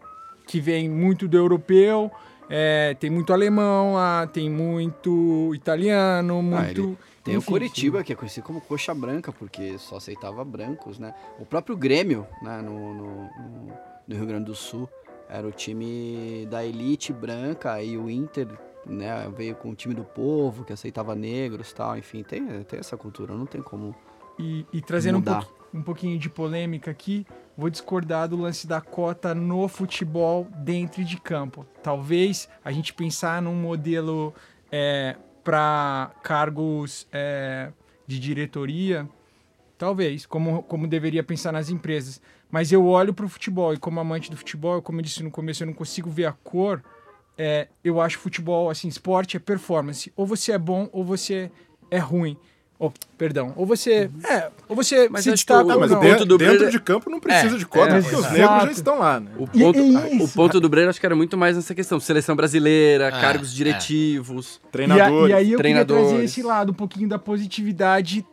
[0.45, 2.11] que vem muito do europeu,
[2.53, 6.81] é, tem muito alemão lá, tem muito italiano, Ah, muito.
[6.81, 7.51] ele- Tem o enfim.
[7.51, 11.13] Curitiba, que é conhecido como coxa branca, porque só aceitava brancos, né?
[11.39, 13.29] O próprio Grêmio, né, no, no,
[14.07, 14.89] no- Rio Grande do Sul,
[15.29, 18.47] era o time da elite branca, aí o Inter,
[18.85, 22.79] né, veio com o time do povo, que aceitava negros e tal, enfim, tem, tem
[22.79, 23.95] essa cultura, não tem como...
[24.39, 25.45] E, e trazendo um, Mudar.
[25.45, 27.25] pouqui- um pouquinho de polêmica aqui,
[27.61, 31.63] vou discordar do lance da cota no futebol dentro de campo.
[31.83, 34.33] Talvez a gente pensar num modelo
[35.43, 37.71] para cargos é,
[38.07, 39.07] de diretoria,
[39.77, 42.19] talvez, como, como deveria pensar nas empresas.
[42.49, 45.29] Mas eu olho para o futebol e como amante do futebol, como eu disse no
[45.29, 46.83] começo, eu não consigo ver a cor.
[47.37, 50.11] é, eu acho futebol, assim, esporte é performance.
[50.15, 51.51] Ou você é bom ou você
[51.91, 52.35] é ruim.
[52.83, 54.09] Ou, perdão, ou você.
[54.27, 56.01] É, ou você Mas se destaca o- mas o não.
[56.01, 58.63] de- ponto do dentro de campo não precisa É, de cota, é, porque os negros
[58.63, 59.29] já estão lá, né?
[59.37, 61.99] O ponto, e ah, o ponto do Breno acho que era muito mais nessa questão.
[61.99, 64.55] Seleção brasileira, É, cargos diretivos.
[64.55, 65.29] E, a- Treinadores.
[65.29, 66.31] e aí eu queria trazer treinadores.
[66.31, 68.25] esse lado, um pouquinho da positividade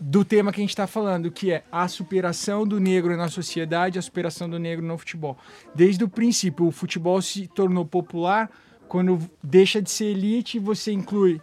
[0.00, 4.00] do tema que a gente está falando, que é a superação do negro na sociedade,
[4.00, 5.38] a superação do negro no futebol.
[5.74, 8.50] Desde o princípio, o futebol se tornou popular
[8.88, 11.40] quando deixa de ser elite e você inclui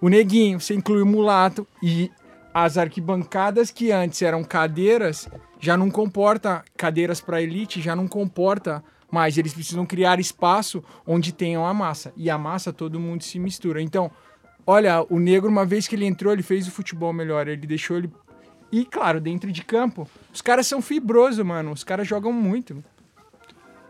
[0.00, 2.10] o neguinho, você inclui o mulato e
[2.52, 5.28] as arquibancadas que antes eram cadeiras
[5.58, 9.38] já não comporta cadeiras para elite, já não comporta mais.
[9.38, 12.12] Eles precisam criar espaço onde tenham a massa.
[12.16, 13.80] E a massa todo mundo se mistura.
[13.80, 14.10] Então,
[14.66, 17.48] olha, o negro, uma vez que ele entrou, ele fez o futebol melhor.
[17.48, 18.10] Ele deixou ele.
[18.70, 21.72] E, claro, dentro de campo, os caras são fibrosos, mano.
[21.72, 22.82] Os caras jogam muito.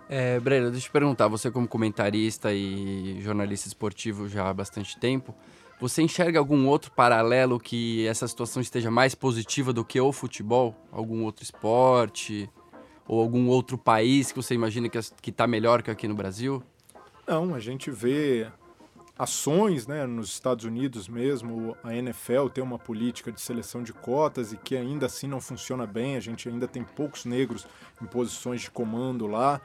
[0.09, 4.97] É, Breno, deixa eu te perguntar, você como comentarista e jornalista esportivo já há bastante
[5.01, 5.35] tempo,
[5.81, 10.75] você enxerga algum outro paralelo que essa situação esteja mais positiva do que o futebol?
[10.91, 12.51] Algum outro esporte?
[13.07, 16.63] Ou algum outro país que você imagina que está melhor que aqui no Brasil?
[17.27, 18.49] Não, a gente vê
[19.19, 24.53] ações, né, nos Estados Unidos mesmo, a NFL tem uma política de seleção de cotas
[24.53, 27.67] e que ainda assim não funciona bem, a gente ainda tem poucos negros
[28.03, 29.61] em posições de comando lá.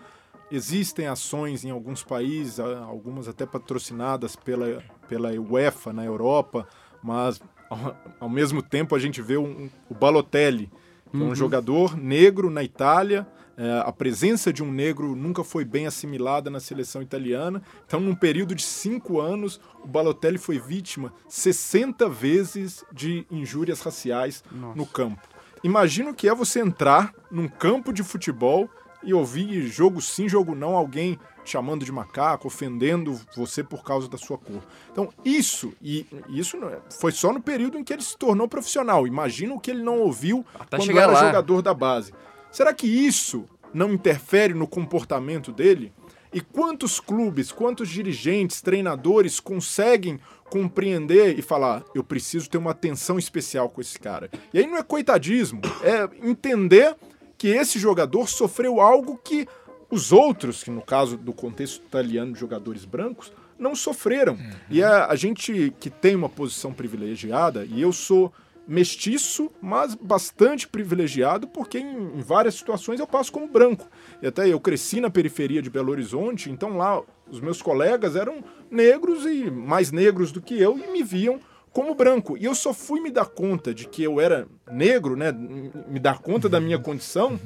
[0.51, 6.67] Existem ações em alguns países, algumas até patrocinadas pela, pela UEFA na Europa,
[7.01, 7.39] mas
[7.69, 10.69] ao, ao mesmo tempo a gente vê um- o Balotelli,
[11.09, 13.25] que é um jogador negro na Itália,
[13.57, 17.61] é, a presença de um negro nunca foi bem assimilada na seleção italiana.
[17.85, 24.43] Então, num período de cinco anos, o Balotelli foi vítima 60 vezes de injúrias raciais
[24.75, 25.21] no campo.
[25.63, 28.67] Imagina o que é você entrar num campo de futebol
[29.03, 34.17] e ouvir jogo sim, jogo não, alguém chamando de macaco, ofendendo você por causa da
[34.17, 34.61] sua cor.
[34.91, 39.07] Então, isso, e isso é- foi só no período em que ele se tornou profissional.
[39.07, 41.25] Imagina o que ele não ouviu Até quando era lá.
[41.25, 42.13] jogador da base.
[42.51, 45.91] Será que isso não interfere no comportamento dele?
[46.33, 53.17] E quantos clubes, quantos dirigentes, treinadores conseguem compreender e falar: eu preciso ter uma atenção
[53.17, 54.29] especial com esse cara?
[54.53, 56.95] E aí não é coitadismo, é entender
[57.41, 59.47] que esse jogador sofreu algo que
[59.89, 64.37] os outros, que no caso do contexto italiano jogadores brancos, não sofreram.
[64.69, 68.31] E a, a gente que tem uma posição privilegiada, e eu sou
[68.67, 73.89] mestiço, mas bastante privilegiado, porque em, em várias situações eu passo como branco.
[74.21, 78.43] E até eu cresci na periferia de Belo Horizonte, então lá os meus colegas eram
[78.69, 81.39] negros e mais negros do que eu e me viam
[81.71, 82.37] como branco.
[82.37, 86.19] E eu só fui me dar conta de que eu era negro, né, me dar
[86.19, 87.39] conta da minha condição,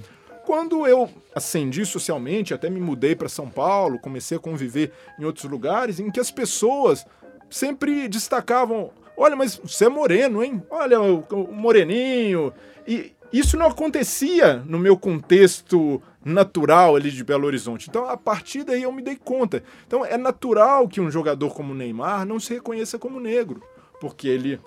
[0.45, 5.49] quando eu ascendi socialmente, até me mudei para São Paulo, comecei a conviver em outros
[5.49, 7.05] lugares em que as pessoas
[7.49, 10.61] sempre destacavam: olha, mas você é moreno, hein?
[10.69, 12.53] Olha, o, moreninho.
[12.87, 17.89] E isso não acontecia no meu contexto natural ali de Belo Horizonte.
[17.89, 19.63] Então, a partir daí eu me dei conta.
[19.87, 23.63] Então, é natural que um jogador como Neymar não se reconheça como negro,
[24.05, 24.59] porque ele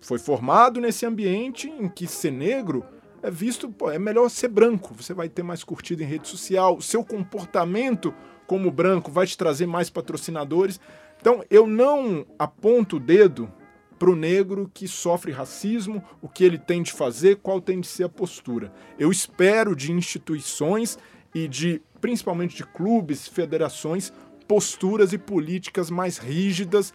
[0.00, 2.84] foi formado nesse ambiente em que ser negro
[3.20, 6.76] é visto, pô, é melhor ser branco, você vai ter mais curtida em rede social,
[6.76, 8.14] o seu comportamento
[8.46, 10.78] como branco vai te trazer mais patrocinadores.
[11.20, 13.52] Então, eu não aponto o dedo
[13.98, 18.04] pro negro que sofre racismo, o que ele tem de fazer, qual tem de ser
[18.04, 18.72] a postura.
[18.96, 20.96] Eu espero de instituições
[21.34, 24.12] e de principalmente de clubes, federações,
[24.46, 26.94] posturas e políticas mais rígidas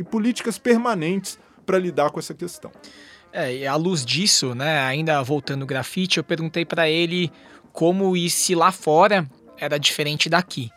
[0.00, 2.72] e políticas permanentes para lidar com essa questão.
[3.30, 7.30] É, e à luz disso, né, ainda voltando ao grafite, eu perguntei pra ele
[7.70, 9.28] como e se lá fora
[9.58, 10.70] era diferente daqui.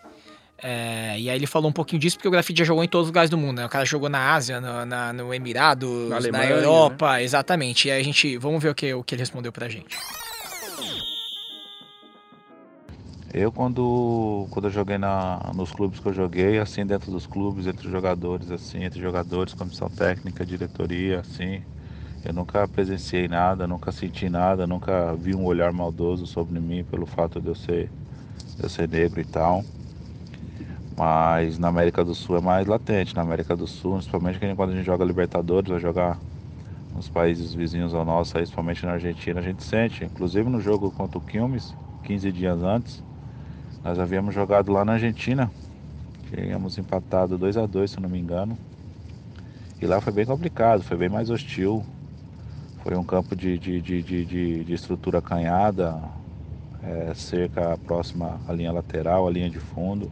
[0.61, 3.05] É, e aí ele falou um pouquinho disso, porque o grafite já jogou em todos
[3.05, 3.65] os lugares do mundo, né?
[3.65, 7.87] O cara jogou na Ásia, no, na, no Emirados, Na na, Alemanha, Europa, exatamente.
[7.87, 9.97] E aí a gente, vamos ver o que, o que ele respondeu pra gente.
[13.33, 17.65] Eu quando, quando eu joguei na, nos clubes que eu joguei, assim, dentro dos clubes,
[17.65, 21.63] entre jogadores, assim, entre jogadores, comissão técnica, diretoria, assim,
[22.23, 27.05] eu nunca presenciei nada, nunca senti nada, nunca vi um olhar maldoso sobre mim pelo
[27.07, 27.93] fato de eu ser,
[28.57, 29.67] de eu ser negro e tal.
[30.95, 34.75] Mas na América do Sul é mais latente, na América do Sul, principalmente quando a
[34.75, 36.23] gente joga Libertadores, vai jogar
[36.93, 40.05] nos países vizinhos ao nosso, principalmente na Argentina, a gente sente.
[40.05, 43.03] Inclusive no jogo contra o Quilmes, 15 dias antes,
[43.83, 45.51] nós havíamos jogado lá na Argentina.
[46.29, 48.57] Tínhamos empatado 2 a 2 se não me engano.
[49.81, 51.85] E lá foi bem complicado, foi bem mais hostil.
[52.83, 54.25] Foi um campo de, de, de, de,
[54.65, 56.01] de- estrutura acanhada,
[56.81, 60.11] é, cerca próxima à linha lateral, à linha de fundo.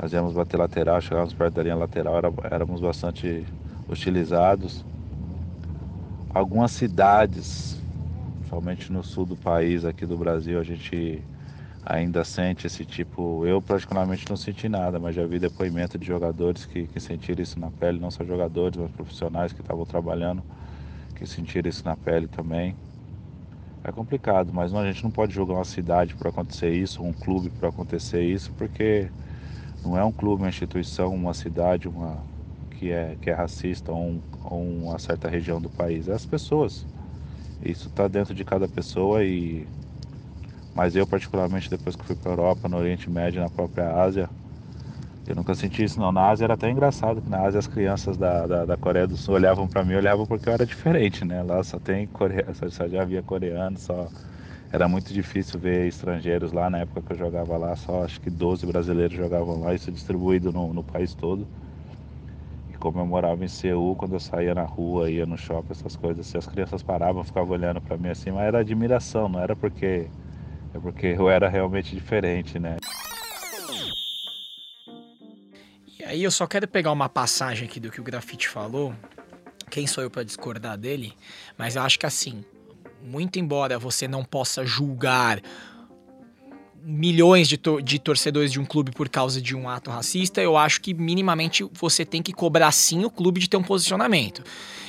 [0.00, 3.46] Nós íamos bater lateral, chegávamos perto da linha lateral, era, éramos bastante
[3.88, 4.84] hostilizados.
[6.32, 7.84] Algumas cidades,
[8.38, 11.28] principalmente no sul do país, aqui do Brasil, a gente
[11.84, 13.46] ainda sente esse tipo.
[13.46, 17.58] Eu particularmente não senti nada, mas já vi depoimento de jogadores que, que sentiram isso
[17.60, 20.44] na pele, não só jogadores, mas profissionais que estavam trabalhando,
[21.14, 22.78] que sentiram isso na pele também.
[23.82, 27.12] É complicado, mas não, a gente não pode julgar uma cidade por acontecer isso, um
[27.12, 29.12] clube por acontecer isso, porque
[29.82, 32.26] não é um clube, uma instituição, uma cidade, uma
[32.70, 36.08] que é, que é racista ou, um- ou uma certa região do país.
[36.08, 36.88] É as pessoas.
[37.60, 39.68] Isso está dentro de cada pessoa e
[40.74, 44.30] mas eu, particularmente, depois que fui para Europa, no Oriente Médio, na própria Ásia,
[45.26, 46.12] eu nunca senti isso não.
[46.12, 49.16] Na Ásia era até engraçado, que na Ásia as crianças da, da, da Coreia do
[49.16, 51.42] Sul olhavam para mim, olhavam porque eu era diferente, né?
[51.42, 54.12] Lá só tem coreano, só, já havia coreano, só...
[54.70, 58.30] Era muito difícil ver estrangeiros lá, na época que eu jogava lá, só acho que
[58.30, 61.48] 12 brasileiros jogavam lá, isso distribuído no, no país todo.
[62.68, 65.96] E como eu morava em Seul, quando eu saía na rua, ia no shopping, essas
[65.96, 69.54] coisas, assim, as crianças paravam, ficavam olhando para mim assim, mas era admiração, não era
[69.56, 70.10] porque
[70.74, 72.76] é porque eu era realmente diferente, né?
[75.98, 78.92] E aí eu só quero pegar uma passagem aqui do que o Grafite falou.
[79.70, 81.14] Quem sou eu para discordar dele?
[81.56, 82.44] Mas eu acho que assim,
[83.02, 85.40] muito embora você não possa julgar
[86.84, 90.80] milhões de, de torcedores de um clube por causa de um ato racista, eu acho
[90.80, 94.42] que minimamente você tem que cobrar sim o clube de ter um posicionamento.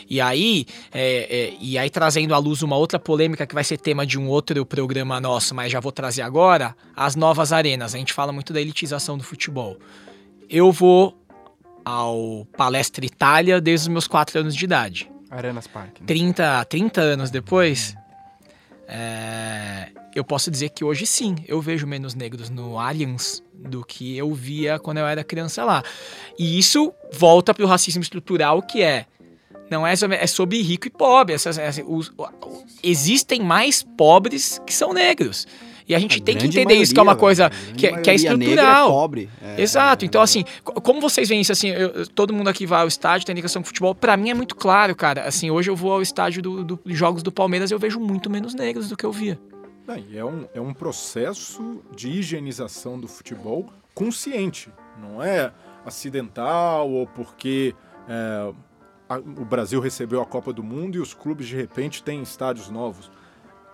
[0.09, 3.77] E aí, é, é, e aí trazendo à luz uma outra polêmica que vai ser
[3.77, 7.95] tema de um outro programa nosso, mas já vou trazer agora, as novas arenas.
[7.95, 9.77] A gente fala muito da elitização do futebol.
[10.49, 11.17] Eu vou
[11.83, 15.11] ao Palestra Itália desde os meus 4 anos de idade.
[15.29, 15.99] Arenas Park.
[15.99, 16.05] Né?
[16.05, 17.95] 30, 30 anos depois,
[18.87, 24.15] É, eu posso dizer que hoje sim, eu vejo menos negros no Aliens do que
[24.17, 25.83] eu via quando eu era criança lá.
[26.37, 29.05] E isso volta para o racismo estrutural que é
[29.71, 31.33] não é sobre, é sobre rico e pobre.
[31.33, 35.47] Essas, essas- os- o- o- existem mais pobres que são negros.
[35.87, 37.91] E a gente A tem que entender isso, que é uma maioria, coisa que, é-
[38.01, 38.87] que é maioria negra estrutural.
[38.87, 39.29] É pobre.
[39.41, 40.03] É, Exato.
[40.03, 42.81] é, Então, é, assim, co- como vocês veem isso, assim, eu- todo mundo aqui vai
[42.81, 45.23] ao estádio, tem ligação com futebol, pra mim é muito claro, cara.
[45.27, 48.29] Assim, hoje eu vou ao estádio do, do- dos jogos do Palmeiras eu vejo muito
[48.29, 49.39] menos negros do que eu via.
[50.09, 54.69] E é, um, é um processo de higienização do futebol consciente.
[54.99, 55.51] Não é
[55.85, 57.75] acidental ou porque
[58.09, 58.51] é,
[59.07, 62.69] a- o Brasil recebeu a Copa do Mundo e os clubes de repente têm estádios
[62.71, 63.11] novos.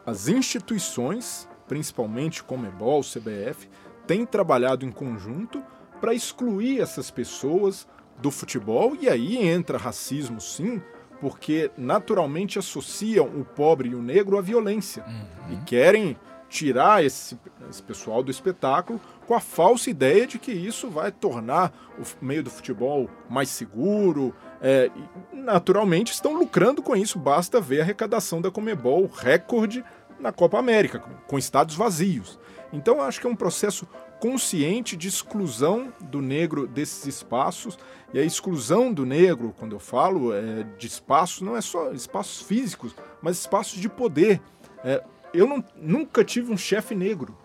[0.06, 3.70] As instituições, principalmente Comebol, CBF,
[4.06, 5.64] têm trabalhado em conjunto
[6.02, 7.88] para excluir essas pessoas
[8.22, 10.82] do futebol e aí entra racismo sim,
[11.22, 15.06] porque naturalmente associam o pobre e o negro à violência
[15.50, 16.18] e querem
[16.50, 21.72] tirar esse, esse pessoal do espetáculo com a falsa ideia de que isso vai tornar
[21.98, 24.36] o meio do futebol mais seguro.
[24.62, 24.92] é,
[25.32, 29.86] naturalmente estão lucrando com isso, basta ver a arrecadação da Comebol, recorde
[30.22, 32.40] na Copa América, com- estádios vazios.
[32.72, 33.88] Então eu acho que é um processo
[34.20, 37.78] consciente de exclusão do negro desses espaços.
[38.14, 42.42] E a exclusão do negro, quando eu falo é, de espaços, não é só espaços
[42.42, 44.40] físicos, mas espaços de poder.
[44.84, 45.04] É,
[45.34, 47.36] eu não- nunca tive um chefe negro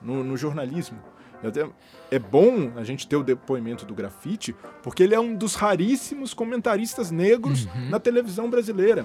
[0.00, 0.98] no, no jornalismo.
[1.42, 1.68] Até-
[2.10, 6.32] é bom a gente ter o depoimento do grafite, porque ele é um dos raríssimos
[6.34, 9.04] comentaristas negros na televisão brasileira.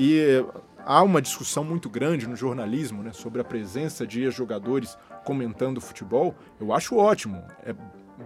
[0.00, 0.42] E
[0.84, 6.34] há uma discussão muito grande no jornalismo né, sobre a presença de ex-jogadores comentando futebol.
[6.60, 7.42] Eu acho ótimo.
[7.64, 7.74] É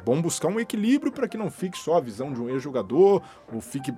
[0.04, 3.60] bom buscar um equilíbrio para que não fique só a visão de um ex-jogador ou
[3.60, 3.92] fique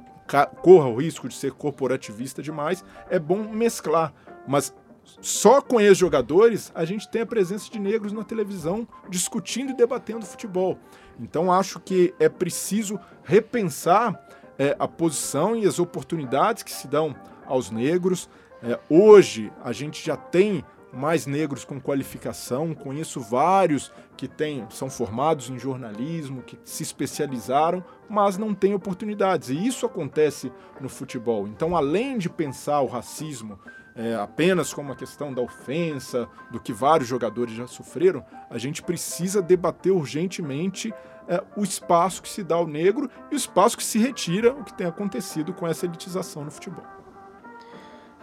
[0.62, 2.84] corra o risco de ser corporativista demais.
[3.08, 4.12] É bom mesclar,
[4.46, 4.72] mas
[5.20, 10.24] só com ex-jogadores a gente tem a presença de negros na televisão discutindo e debatendo
[10.24, 10.78] futebol.
[11.18, 14.20] Então acho que é preciso repensar
[14.58, 18.28] é, a posição e as oportunidades que se dão aos negros.
[18.62, 24.90] É, hoje a gente já tem mais negros com qualificação, conheço vários que têm, são
[24.90, 29.50] formados em jornalismo, que se especializaram, mas não têm oportunidades.
[29.50, 31.46] E isso acontece no futebol.
[31.46, 33.58] Então, além de pensar o racismo
[33.94, 38.82] é, apenas como uma questão da ofensa, do que vários jogadores já sofreram, a gente
[38.82, 40.92] precisa debater urgentemente
[41.28, 44.64] é, o espaço que se dá ao negro e o espaço que se retira, o
[44.64, 46.99] que tem acontecido com essa elitização no futebol.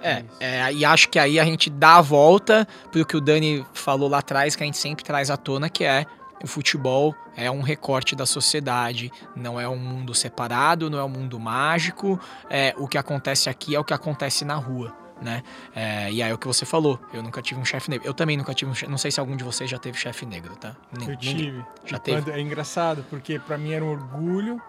[0.02, 3.66] É, é, e acho que aí a gente dá a volta pro que o Dani
[3.74, 6.06] falou lá atrás, que a gente sempre traz à tona, que é
[6.44, 11.10] o futebol é um recorte da sociedade, não é um mundo separado, não é um
[11.10, 12.20] mundo mágico.
[12.50, 14.94] É, o que acontece aqui é o que acontece na rua.
[15.20, 15.42] Né?
[15.76, 18.06] É, e aí é o que você falou, eu nunca tive um chefe negro.
[18.08, 18.92] Eu também nunca tive um chefe.
[18.92, 20.76] Não sei se algum de vocês já teve chefe negro, tá?
[20.96, 21.66] Nin- Eu tive.
[21.86, 22.22] Já teve?
[22.22, 24.62] quando- é engraçado, porque pra mim era um orgulho.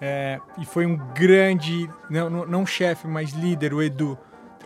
[0.00, 4.16] é, e foi um grande, não, não, não chefe, mas líder, o Edu.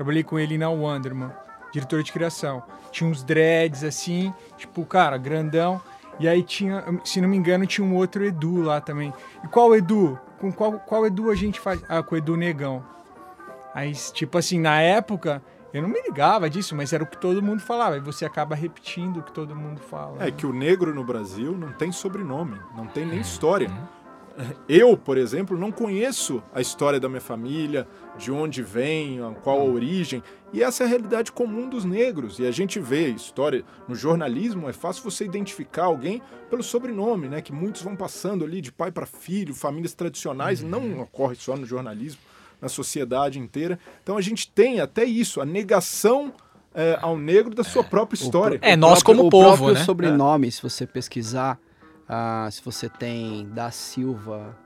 [0.01, 1.31] Trabalhei com ele na Wanderman,
[1.71, 2.63] diretor de criação.
[2.91, 5.79] Tinha uns dreads assim, tipo, cara, grandão.
[6.19, 9.13] E aí tinha, se não me engano, tinha um outro Edu lá também.
[9.45, 10.19] E qual Edu?
[10.39, 11.85] Com qual, qual Edu a gente faz?
[11.87, 12.83] Ah, com o Edu Negão.
[13.75, 17.43] Aí, tipo assim, na época, eu não me ligava disso, mas era o que todo
[17.43, 17.99] mundo falava.
[17.99, 20.17] E você acaba repetindo o que todo mundo fala.
[20.23, 20.31] É né?
[20.31, 23.71] que o negro no Brasil não tem sobrenome, não tem nem história.
[24.69, 27.87] Eu, por exemplo, não conheço a história da minha família,
[28.19, 30.23] de onde vem, qual a origem.
[30.53, 32.39] E essa é a realidade comum dos negros.
[32.39, 37.41] E a gente vê história no jornalismo, é fácil você identificar alguém pelo sobrenome, né?
[37.41, 41.65] Que muitos vão passando ali de pai para filho, famílias tradicionais, não ocorre só no
[41.65, 42.21] jornalismo,
[42.61, 43.79] na sociedade inteira.
[44.03, 46.33] Então a gente tem até isso, a negação
[46.75, 48.59] é, ao negro da sua própria história.
[48.63, 49.85] É, nós como o povo, próprio né?
[49.85, 51.59] sobrenome, se você pesquisar,
[52.13, 54.57] ah, se você tem da Silva,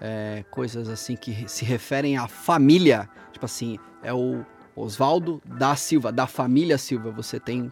[0.00, 4.42] é, coisas assim que se referem à família, tipo assim, é o
[4.74, 7.70] Oswaldo da Silva, da família Silva, você tem,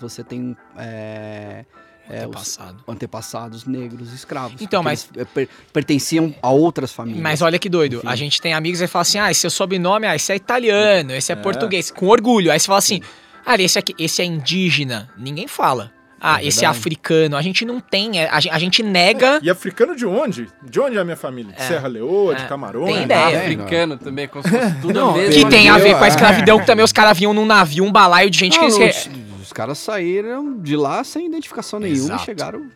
[0.00, 1.64] você tem é,
[2.08, 2.82] é, os Passado.
[2.88, 4.60] antepassados negros escravos.
[4.60, 7.22] Então, mas- é, per- pertenciam a outras famílias.
[7.22, 8.08] Mas olha que doido, Enfim.
[8.08, 11.12] a gente tem amigos e fala assim: ah, esse seu sobrenome, ah, esse é italiano,
[11.12, 12.50] esse é, português, com orgulho.
[12.50, 13.00] Aí você fala assim:
[13.46, 15.10] ah, esse aqui, esse é indígena.
[15.16, 15.92] Ninguém fala.
[16.20, 16.78] Ah, esse é verdade.
[16.78, 17.36] africano.
[17.36, 19.40] A gente não tem, é, a, gen- a gente nega.
[19.42, 20.48] E africano de onde?
[20.62, 21.52] De onde é a minha família?
[21.52, 21.66] De É.
[21.66, 22.46] Serra Leoa, de É.
[22.46, 22.94] Camarões?
[22.94, 23.38] Tem ideia.
[23.40, 26.06] Africano também, como se fosse tudo Não, a mesma Que tem a ver com a
[26.06, 26.08] é.
[26.08, 28.84] escravidão, que também os caras vinham num navio, um balaio de gente Não, que.
[28.88, 29.10] os,
[29.42, 32.22] os caras saíram de lá sem identificação nenhuma Exato.
[32.22, 32.66] e chegaram.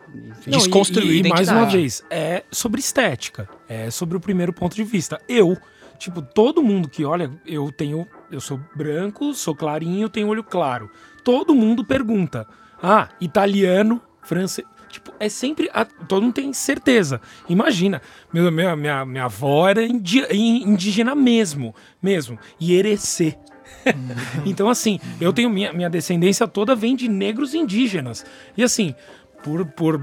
[0.45, 3.49] Desconstruir e, e, e mais uma vez, é sobre estética.
[3.67, 5.19] É sobre o primeiro ponto de vista.
[5.27, 5.57] Eu,
[5.97, 10.89] tipo, todo mundo que olha, eu tenho eu sou branco, sou clarinho, tenho olho claro.
[11.23, 12.47] Todo mundo pergunta:
[12.81, 14.67] ah, italiano, francês.
[14.89, 15.69] Tipo, é sempre.
[15.71, 17.21] a- todo mundo tem certeza.
[17.47, 18.01] Imagina,
[18.33, 21.75] meu, minha, minha, minha avó era indígena mesmo.
[22.01, 22.39] Mesmo.
[22.59, 23.37] E Erecê.
[24.45, 25.49] então, assim, eu tenho.
[25.49, 28.25] Minha, minha descendência toda vem de negros indígenas.
[28.57, 28.95] E assim,
[29.43, 30.01] por, por,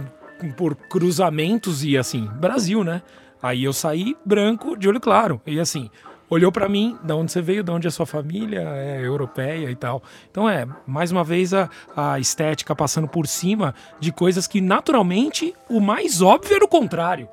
[0.57, 3.03] por cruzamentos e assim, Brasil, né?
[3.43, 5.41] Aí eu saí branco de olho claro.
[5.47, 5.91] E assim,
[6.29, 9.75] olhou pra mim, da onde você veio, da onde é sua família, é europeia e
[9.77, 10.03] tal.
[10.31, 15.55] Então é, mais uma vez, a, a estética passando por cima de coisas que naturalmente
[15.69, 17.29] o mais óbvio era o contrário.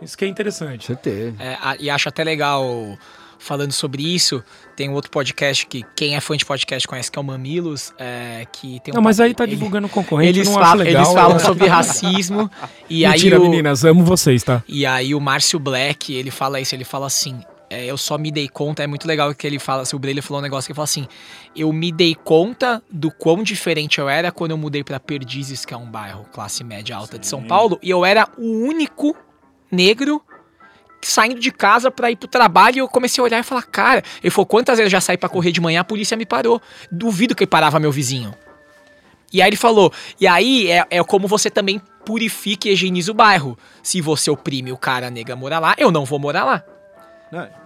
[0.00, 0.86] Isso que é interessante.
[0.86, 1.36] Certeza.
[1.40, 2.64] É, e acho até legal
[3.38, 4.42] falando sobre isso.
[4.76, 7.92] Tem um outro podcast que quem é fã de podcast conhece que é o Mamilos,
[7.98, 11.02] é, que tem um Não, mas aí tá ele- divulgando concorrente, Eles, falam, legal.
[11.02, 12.50] eles falam sobre racismo
[12.88, 14.62] e Mentira, aí o, meninas, amo vocês, tá?
[14.68, 17.40] E aí o Márcio Black, ele fala isso, ele fala assim,
[17.74, 20.40] é, eu só me dei conta, é muito legal que ele fala, assim, o falou
[20.40, 21.08] um negócio que ele fala assim,
[21.56, 25.74] eu me dei conta do quão diferente eu era quando eu mudei pra Perdizes, que
[25.74, 29.16] é um bairro classe média alta de São Paulo, e eu era o único
[29.70, 30.22] negro
[31.02, 34.02] saindo de casa pra ir pro trabalho e eu comecei a olhar e falar, cara,
[34.22, 36.62] ele falou, quantas vezes eu já saí pra correr de manhã, a polícia me parou.
[36.90, 38.32] Duvido que ele parava meu vizinho.
[39.32, 43.14] E aí ele falou, e aí é, é como você também purifica e higieniza o
[43.14, 43.58] bairro.
[43.82, 46.64] Se você oprime o cara nega morar lá, eu não vou morar lá.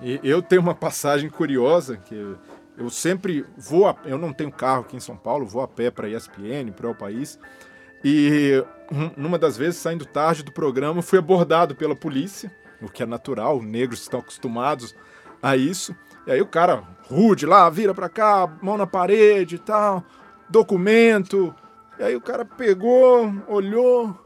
[0.03, 2.15] E Eu tenho uma passagem curiosa que
[2.77, 5.91] eu- sempre vou, a- eu não tenho carro aqui em São Paulo, vou a pé
[5.91, 7.39] para ESPN, para o país.
[8.05, 12.51] E um- numa das vezes, saindo tarde do programa, fui abordado pela polícia,
[12.81, 14.95] o que é natural, negros estão acostumados
[15.43, 15.95] a isso.
[16.27, 20.05] E aí o cara rude lá, vira para cá, mão na parede e tal,
[20.49, 21.55] documento.
[21.99, 24.17] E aí o cara pegou, olhou.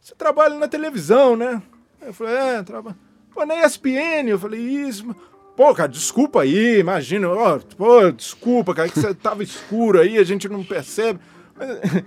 [0.00, 1.62] Você trabalha na televisão, né?
[2.00, 2.96] Eu falei, é, trabalho.
[3.38, 5.14] Pô, na ESPN, eu falei, isso.
[5.56, 7.28] Pô, cara, desculpa aí, imagina.
[7.28, 11.20] Ó, pô, desculpa, cara, que você tava escuro aí, a gente não percebe.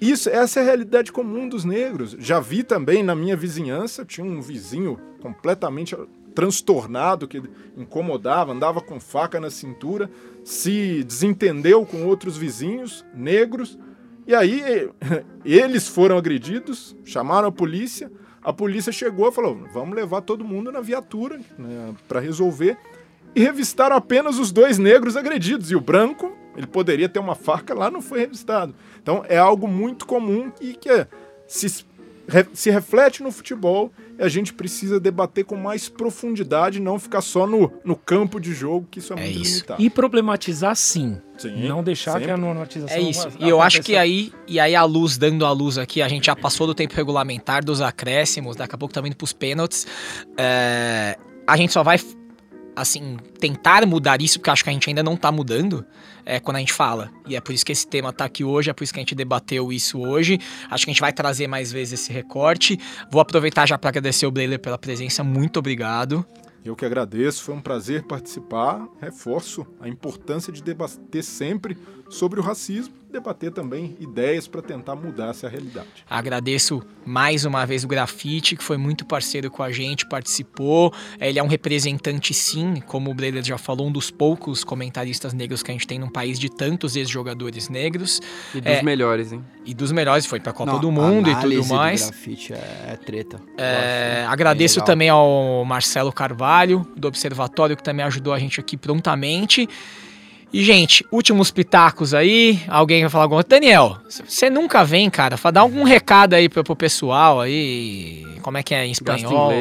[0.00, 2.16] Isso, essa é a realidade comum dos negros.
[2.18, 5.94] Já vi também na minha vizinhança, tinha um vizinho completamente
[6.34, 7.42] transtornado, que
[7.76, 10.10] incomodava, andava com faca na cintura,
[10.42, 13.78] se desentendeu com outros vizinhos negros,
[14.26, 14.90] e aí
[15.44, 18.10] eles foram agredidos, chamaram a polícia,
[18.42, 22.76] a polícia chegou e falou: vamos levar todo mundo na viatura né, para resolver.
[23.34, 25.70] E revistaram apenas os dois negros agredidos.
[25.70, 28.74] E o branco, ele poderia ter uma faca, lá não foi revistado.
[29.00, 31.06] Então é algo muito comum e que
[31.46, 31.84] se,
[32.52, 37.46] se reflete no futebol e a gente precisa debater com mais profundidade, não ficar só
[37.46, 39.54] no, no campo de jogo, que isso é, É muito isso.
[39.54, 39.82] limitado.
[39.82, 41.18] E problematizar sim.
[41.38, 42.26] Sim, não deixar sempre.
[42.26, 42.94] que a normatização.
[42.94, 43.28] É isso.
[43.40, 46.26] E eu acho que aí, e aí a luz, dando a luz aqui, a gente
[46.26, 49.86] já passou do tempo regulamentar, dos acréscimos, daqui a pouco estamos indo pros pênaltis.
[50.36, 51.16] É,
[51.46, 51.98] a gente só vai,
[52.80, 55.84] assim, tentar mudar isso, porque acho que a gente ainda não tá mudando,
[56.24, 57.10] é, quando a gente fala.
[57.26, 59.02] E é por isso que esse tema tá aqui hoje, é por isso que a
[59.02, 60.38] gente debateu isso hoje.
[60.70, 62.78] Acho que a gente vai trazer mais vezes esse recorte.
[63.10, 65.24] Vou aproveitar já para agradecer o Bleiler pela presença.
[65.24, 66.24] Muito obrigado.
[66.64, 68.86] Eu que agradeço, foi um prazer participar.
[69.00, 71.76] Reforço a importância de debater sempre
[72.10, 76.04] sobre o racismo, debater também ideias para tentar mudar essa realidade.
[76.08, 80.92] Agradeço mais uma vez o Grafite, que foi muito parceiro com a gente, participou.
[81.20, 85.62] Ele é um representante, sim, como o Breder já falou, um dos poucos comentaristas negros
[85.62, 88.20] que a gente tem num país de tantos ex-jogadores negros.
[88.54, 88.82] E dos É.
[88.82, 89.44] melhores, hein?
[89.64, 92.02] E dos melhores, foi pra Copa Não, do Mundo e tudo do mais.
[92.06, 93.40] grafite é, é treta.
[93.56, 96.49] É, agradeço também ao Marcelo Carvalho,
[96.96, 99.68] do Observatório, que também ajudou a gente aqui prontamente.
[100.52, 102.60] E, gente, últimos pitacos aí.
[102.66, 103.60] Alguém vai falar alguma coisa?
[103.60, 105.36] Daniel, você nunca vem, cara.
[105.52, 108.26] Dá algum recado aí pro, pro pessoal aí.
[108.42, 109.52] Como é que é em espanhol?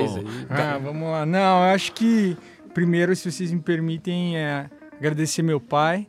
[0.49, 1.25] Ah, vamos lá.
[1.27, 2.35] Não, eu acho que
[2.73, 4.65] primeiro, se vocês me permitem, é
[4.97, 6.07] agradecer meu pai,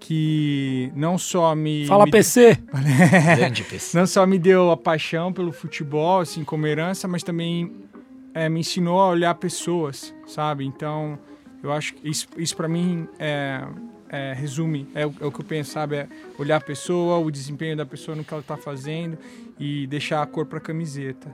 [0.00, 1.86] que não só me.
[1.86, 2.58] Fala me- PC!
[3.36, 3.98] Grande PC.
[3.98, 7.70] não só me deu a paixão pelo futebol, assim, como herança, mas também
[8.34, 10.64] é, me ensinou a olhar pessoas, sabe?
[10.64, 11.18] Então,
[11.62, 13.62] eu acho que isso, isso para mim é,
[14.08, 15.96] é, resume, é o, é o que eu penso, sabe?
[15.96, 16.08] É
[16.38, 19.16] olhar a pessoa, o desempenho da pessoa no que ela tá fazendo
[19.58, 21.32] e deixar a cor pra camiseta.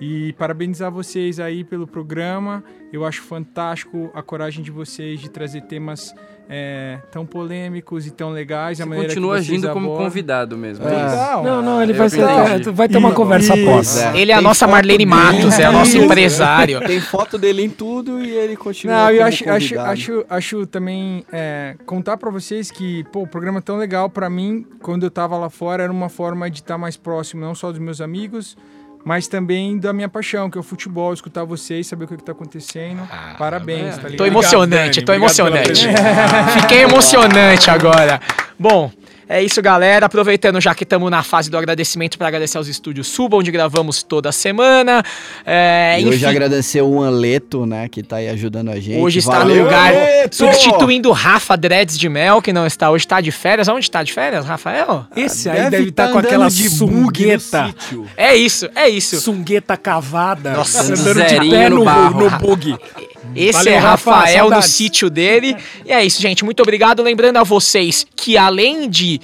[0.00, 2.62] E parabenizar vocês aí pelo programa.
[2.92, 6.14] Eu acho fantástico a coragem de vocês de trazer temas
[6.48, 8.80] é, tão polêmicos e tão legais.
[8.80, 10.88] a Você maneira continua que vocês agindo como convidado mesmo.
[10.88, 10.92] É.
[10.92, 11.04] é isso?
[11.10, 11.44] Legal.
[11.44, 13.98] Não, não, ele eu vai, ser, vai ter uma E- conversa e- após.
[13.98, 14.16] É.
[14.18, 15.10] Ele é a Tem nossa Marlene dele.
[15.10, 16.04] Matos, é o nosso Isso.
[16.06, 16.80] empresário.
[16.86, 19.90] Tem foto dele em tudo e ele continua Não, eu acho, acho, convidado.
[19.90, 24.30] acho, acho também é, contar pra vocês que pô, o programa é tão legal pra
[24.30, 27.70] mim, quando eu tava lá fora, era uma forma de estar mais próximo, não só
[27.70, 28.56] dos meus amigos,
[29.04, 32.24] mas também da minha paixão, que é o futebol, escutar vocês, saber o que, que
[32.24, 33.02] tá acontecendo.
[33.38, 34.16] Parabéns, tá ligado?
[34.16, 35.86] Tô emocionante, tô Obrigado pela emocionante.
[36.60, 38.20] Fiquei emocionante agora.
[38.58, 38.90] Bom,
[39.28, 40.06] é isso, galera.
[40.06, 44.02] Aproveitando já que estamos na fase do agradecimento para agradecer aos estúdios Suba, onde gravamos
[44.02, 45.02] toda semana.
[45.44, 48.98] É, e hoje agradecer o Anleto, né, que tá aí ajudando a gente.
[48.98, 50.34] hoje está Valeu, no lugar, Anleto!
[50.34, 53.68] substituindo o Rafa Dreads de Mel, que não está hoje, está de férias.
[53.68, 55.06] Onde está de férias, Rafael?
[55.14, 57.74] Esse aí Deve deve estar tá com aquela de sungueta.
[58.16, 59.20] É isso, é isso.
[59.20, 60.52] Sungueta cavada.
[60.52, 62.30] Nossa, andando de pé no no, barro.
[62.30, 62.76] no bug.
[63.34, 64.70] Esse Valeu, é Rafa, Rafael no saudades.
[64.72, 65.56] sítio dele.
[65.84, 66.44] E é isso, gente.
[66.44, 67.02] Muito obrigado.
[67.02, 69.20] Lembrando a vocês que além de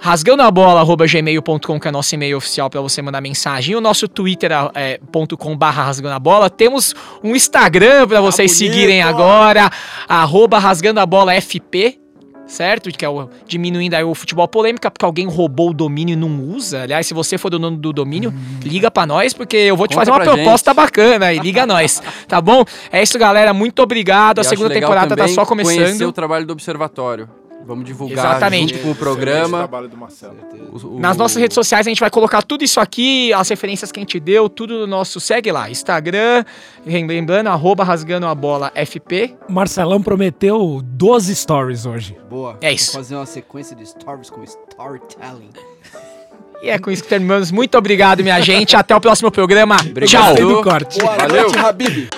[0.00, 3.82] rasgando a bola gmail.com que é nosso e-mail oficial para você mandar mensagem, e o
[3.82, 8.72] nosso twitter é, ponto com barra rasgando a bola, temos um Instagram para vocês bonito.
[8.72, 9.70] seguirem agora,
[10.08, 11.99] arroba rasgando a bola FP,
[12.50, 12.90] certo?
[12.90, 16.42] Que é o diminuindo aí o futebol polêmica, porque alguém roubou o domínio e não
[16.42, 16.82] usa.
[16.82, 19.94] Aliás, se você for do dono do domínio, liga pra nós, porque eu vou te
[19.94, 20.76] Conta fazer uma proposta gente.
[20.76, 22.64] bacana e liga nós, tá bom?
[22.92, 23.54] É isso, galera.
[23.54, 24.38] Muito obrigado.
[24.38, 26.08] A E acho segunda temporada tá só Conhecer começando.
[26.08, 27.28] o trabalho do Observatório.
[27.64, 28.72] Vamos divulgar Exatamente.
[28.74, 29.58] junto com o programa.
[29.58, 30.36] trabalho do Marcelo.
[30.72, 33.92] o- o- Nas nossas redes sociais a gente vai colocar tudo isso aqui, as referências
[33.92, 35.20] que a gente deu, tudo no nosso.
[35.20, 36.44] Segue lá, Instagram,
[36.84, 39.36] lembrando, arroba rasgando a bola FP.
[39.48, 42.16] Marcelão prometeu 12 stories hoje.
[42.28, 42.56] Boa.
[42.60, 42.92] É isso.
[42.92, 45.50] Vou fazer uma sequência de stories com storytelling.
[46.62, 47.50] E é com isso que terminamos.
[47.50, 48.76] Muito obrigado, minha gente.
[48.76, 49.76] Até o próximo programa.
[49.80, 50.08] Obrigado.
[50.08, 50.26] Tchau.
[50.28, 50.98] Gostei do corte.
[51.00, 51.42] Boa Valeu.
[51.44, 52.08] noite, Habib.